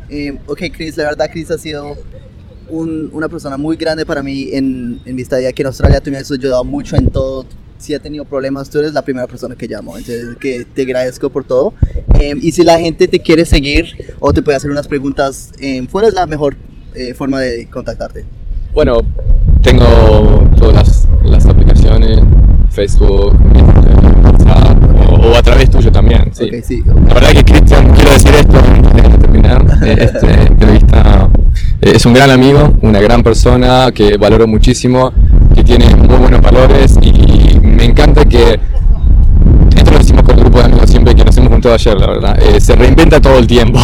Eh, 0.08 0.38
ok, 0.46 0.62
Chris, 0.72 0.96
la 0.96 1.04
verdad, 1.04 1.28
Chris 1.30 1.50
ha 1.50 1.58
sido 1.58 1.96
un- 2.70 3.10
una 3.12 3.28
persona 3.28 3.56
muy 3.56 3.76
grande 3.76 4.04
para 4.06 4.22
mí 4.22 4.48
en, 4.52 5.00
en 5.04 5.14
mi 5.16 5.22
estadía 5.22 5.48
aquí 5.50 5.62
en 5.62 5.66
Australia. 5.68 6.00
Tú 6.00 6.10
me 6.10 6.18
has 6.18 6.30
ayudado 6.30 6.64
mucho 6.64 6.96
en 6.96 7.10
todo. 7.10 7.44
Si 7.78 7.94
he 7.94 7.98
tenido 8.00 8.24
problemas, 8.24 8.68
tú 8.70 8.78
eres 8.80 8.92
la 8.92 9.02
primera 9.02 9.26
persona 9.28 9.54
que 9.54 9.68
llamo. 9.68 9.96
Entonces, 9.96 10.36
que 10.40 10.64
te 10.64 10.82
agradezco 10.82 11.30
por 11.30 11.44
todo. 11.44 11.74
Eh, 12.20 12.34
y 12.40 12.50
si 12.52 12.64
la 12.64 12.78
gente 12.78 13.06
te 13.06 13.20
quiere 13.20 13.44
seguir 13.44 13.86
o 14.18 14.32
te 14.32 14.42
puede 14.42 14.56
hacer 14.56 14.70
unas 14.70 14.88
preguntas, 14.88 15.50
eh, 15.60 15.86
¿cuál 15.90 16.06
es 16.06 16.14
la 16.14 16.26
mejor 16.26 16.56
eh, 16.94 17.14
forma 17.14 17.40
de 17.40 17.66
contactarte? 17.70 18.24
Bueno, 18.74 19.00
tengo 19.62 19.84
todas 20.58 20.74
las, 20.74 21.08
las 21.30 21.46
aplicaciones, 21.46 22.18
Facebook, 22.70 23.34
WhatsApp, 24.24 25.10
o, 25.10 25.14
o 25.28 25.34
a 25.36 25.42
través 25.42 25.70
tuyo 25.70 25.92
también. 25.92 26.30
Sí. 26.34 26.46
Ok, 26.46 26.64
sí. 26.64 26.82
La 26.84 27.14
verdad 27.14 27.30
que 27.32 27.44
Cristian, 27.44 27.94
quiero 27.94 28.10
decir 28.12 28.34
esto 28.34 28.60
terminar 29.42 29.64
eh, 29.86 29.96
esta 30.00 30.42
entrevista. 30.42 31.28
eh, 31.80 31.92
Es 31.94 32.06
un 32.06 32.14
gran 32.14 32.30
amigo, 32.30 32.76
una 32.82 33.00
gran 33.00 33.22
persona 33.22 33.90
que 33.92 34.16
valoro 34.16 34.46
muchísimo, 34.46 35.12
que 35.54 35.62
tiene 35.62 35.94
muy 35.96 36.16
buenos 36.16 36.40
valores 36.40 36.98
y 37.02 37.58
me 37.60 37.84
encanta 37.84 38.24
que, 38.24 38.58
esto 39.76 39.90
lo 39.92 39.98
decimos 39.98 40.22
con 40.22 40.36
el 40.36 40.40
grupo 40.42 40.58
de 40.58 40.64
amigos 40.64 40.90
siempre 40.90 41.14
que 41.14 41.24
nos 41.24 41.36
hemos 41.36 41.50
juntado 41.50 41.74
ayer, 41.74 41.96
la 41.96 42.06
verdad, 42.06 42.42
eh, 42.42 42.60
se 42.60 42.74
reinventa 42.74 43.20
todo 43.20 43.38
el 43.38 43.46
tiempo. 43.46 43.78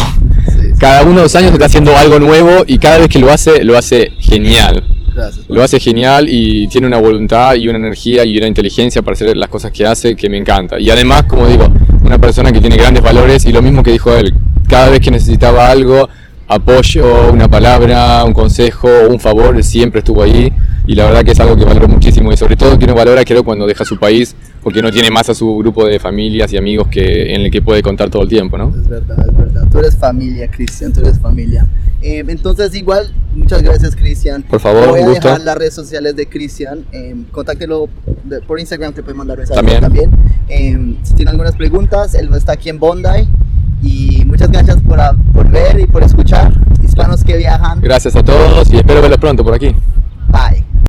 Sí, 0.47 0.51
sí. 0.61 0.67
Cada 0.77 1.03
uno 1.03 1.15
de 1.17 1.21
los 1.23 1.35
años 1.35 1.51
está 1.51 1.65
haciendo 1.65 1.95
algo 1.97 2.19
nuevo 2.19 2.63
y 2.67 2.77
cada 2.77 2.97
vez 2.99 3.07
que 3.07 3.19
lo 3.19 3.31
hace, 3.31 3.63
lo 3.63 3.77
hace 3.77 4.11
genial. 4.19 4.83
Gracias. 5.13 5.45
Lo 5.47 5.63
hace 5.63 5.79
genial 5.79 6.27
y 6.27 6.67
tiene 6.67 6.87
una 6.87 6.99
voluntad 6.99 7.55
y 7.55 7.69
una 7.69 7.77
energía 7.77 8.25
y 8.25 8.37
una 8.37 8.47
inteligencia 8.47 9.01
para 9.01 9.13
hacer 9.13 9.37
las 9.37 9.47
cosas 9.47 9.71
que 9.71 9.85
hace 9.87 10.13
que 10.13 10.29
me 10.29 10.37
encanta. 10.37 10.77
Y 10.77 10.89
además, 10.89 11.23
como 11.23 11.47
digo, 11.47 11.71
una 12.03 12.17
persona 12.17 12.51
que 12.51 12.59
tiene 12.59 12.75
grandes 12.75 13.01
valores 13.01 13.45
y 13.45 13.53
lo 13.53 13.61
mismo 13.61 13.81
que 13.81 13.91
dijo 13.91 14.13
él, 14.13 14.33
cada 14.67 14.89
vez 14.89 14.99
que 14.99 15.11
necesitaba 15.11 15.69
algo, 15.69 16.09
apoyo, 16.47 17.31
una 17.31 17.47
palabra, 17.49 18.23
un 18.23 18.33
consejo, 18.33 18.87
un 19.09 19.19
favor, 19.19 19.61
siempre 19.63 19.99
estuvo 19.99 20.21
ahí 20.21 20.51
y 20.87 20.93
la 20.93 21.05
verdad 21.05 21.23
que 21.23 21.31
es 21.31 21.39
algo 21.39 21.57
que 21.57 21.65
valoro 21.65 21.87
muchísimo 21.87 22.31
y 22.31 22.37
sobre 22.37 22.55
todo 22.55 22.77
que 22.77 22.85
uno 22.85 22.93
valora 22.93 23.23
creo 23.25 23.43
cuando 23.43 23.65
deja 23.65 23.83
su 23.83 23.97
país 23.97 24.35
porque 24.61 24.81
no 24.81 24.91
tiene 24.91 25.09
más 25.09 25.29
a 25.29 25.33
su 25.33 25.57
grupo 25.57 25.85
de 25.85 25.99
familias 25.99 26.53
y 26.53 26.57
amigos 26.57 26.87
que, 26.89 27.33
en 27.33 27.41
el 27.41 27.51
que 27.51 27.61
puede 27.61 27.81
contar 27.81 28.09
todo 28.09 28.23
el 28.23 28.29
tiempo, 28.29 28.57
¿no? 28.57 28.69
Es 28.69 28.87
verdad, 28.87 29.25
es 29.27 29.37
verdad. 29.37 29.67
Tú 29.71 29.79
eres 29.79 29.95
familia, 29.95 30.47
Cristian, 30.49 30.91
tú 30.93 31.01
eres 31.01 31.19
familia. 31.19 31.67
Eh, 32.01 32.23
entonces, 32.27 32.73
igual, 32.75 33.11
muchas 33.35 33.63
gracias, 33.63 33.95
Cristian. 33.95 34.43
Por 34.43 34.59
favor, 34.59 34.89
Voy 34.89 35.01
a 35.01 35.05
gusto. 35.07 35.27
dejar 35.27 35.41
las 35.41 35.57
redes 35.57 35.73
sociales 35.73 36.15
de 36.15 36.27
Cristian. 36.27 36.85
Eh, 36.91 37.15
contáctelo 37.31 37.89
por 38.47 38.59
Instagram, 38.59 38.93
te 38.93 39.01
puede 39.01 39.15
mandar 39.15 39.37
mensajes 39.37 39.57
También. 39.57 39.81
también. 39.81 40.11
Eh, 40.47 40.97
si 41.03 41.13
tiene 41.15 41.31
algunas 41.31 41.55
preguntas, 41.55 42.13
él 42.13 42.29
está 42.35 42.53
aquí 42.53 42.69
en 42.69 42.79
Bondi. 42.79 43.27
Y 43.85 44.25
muchas 44.25 44.49
gracias 44.49 44.77
ah, 44.97 45.13
por, 45.33 45.49
ver 45.49 45.79
y 45.79 45.85
por 45.85 46.03
escuchar. 46.03 46.51
Hispanos 46.83 47.23
que 47.23 47.37
viajan. 47.37 47.81
Gracias 47.81 48.15
a 48.15 48.23
todos 48.23 48.71
y 48.73 48.77
espero 48.77 49.01
verlos 49.01 49.19
pronto 49.19 49.43
por 49.43 49.53
aquí. 49.53 49.75
Bye. 50.29 50.64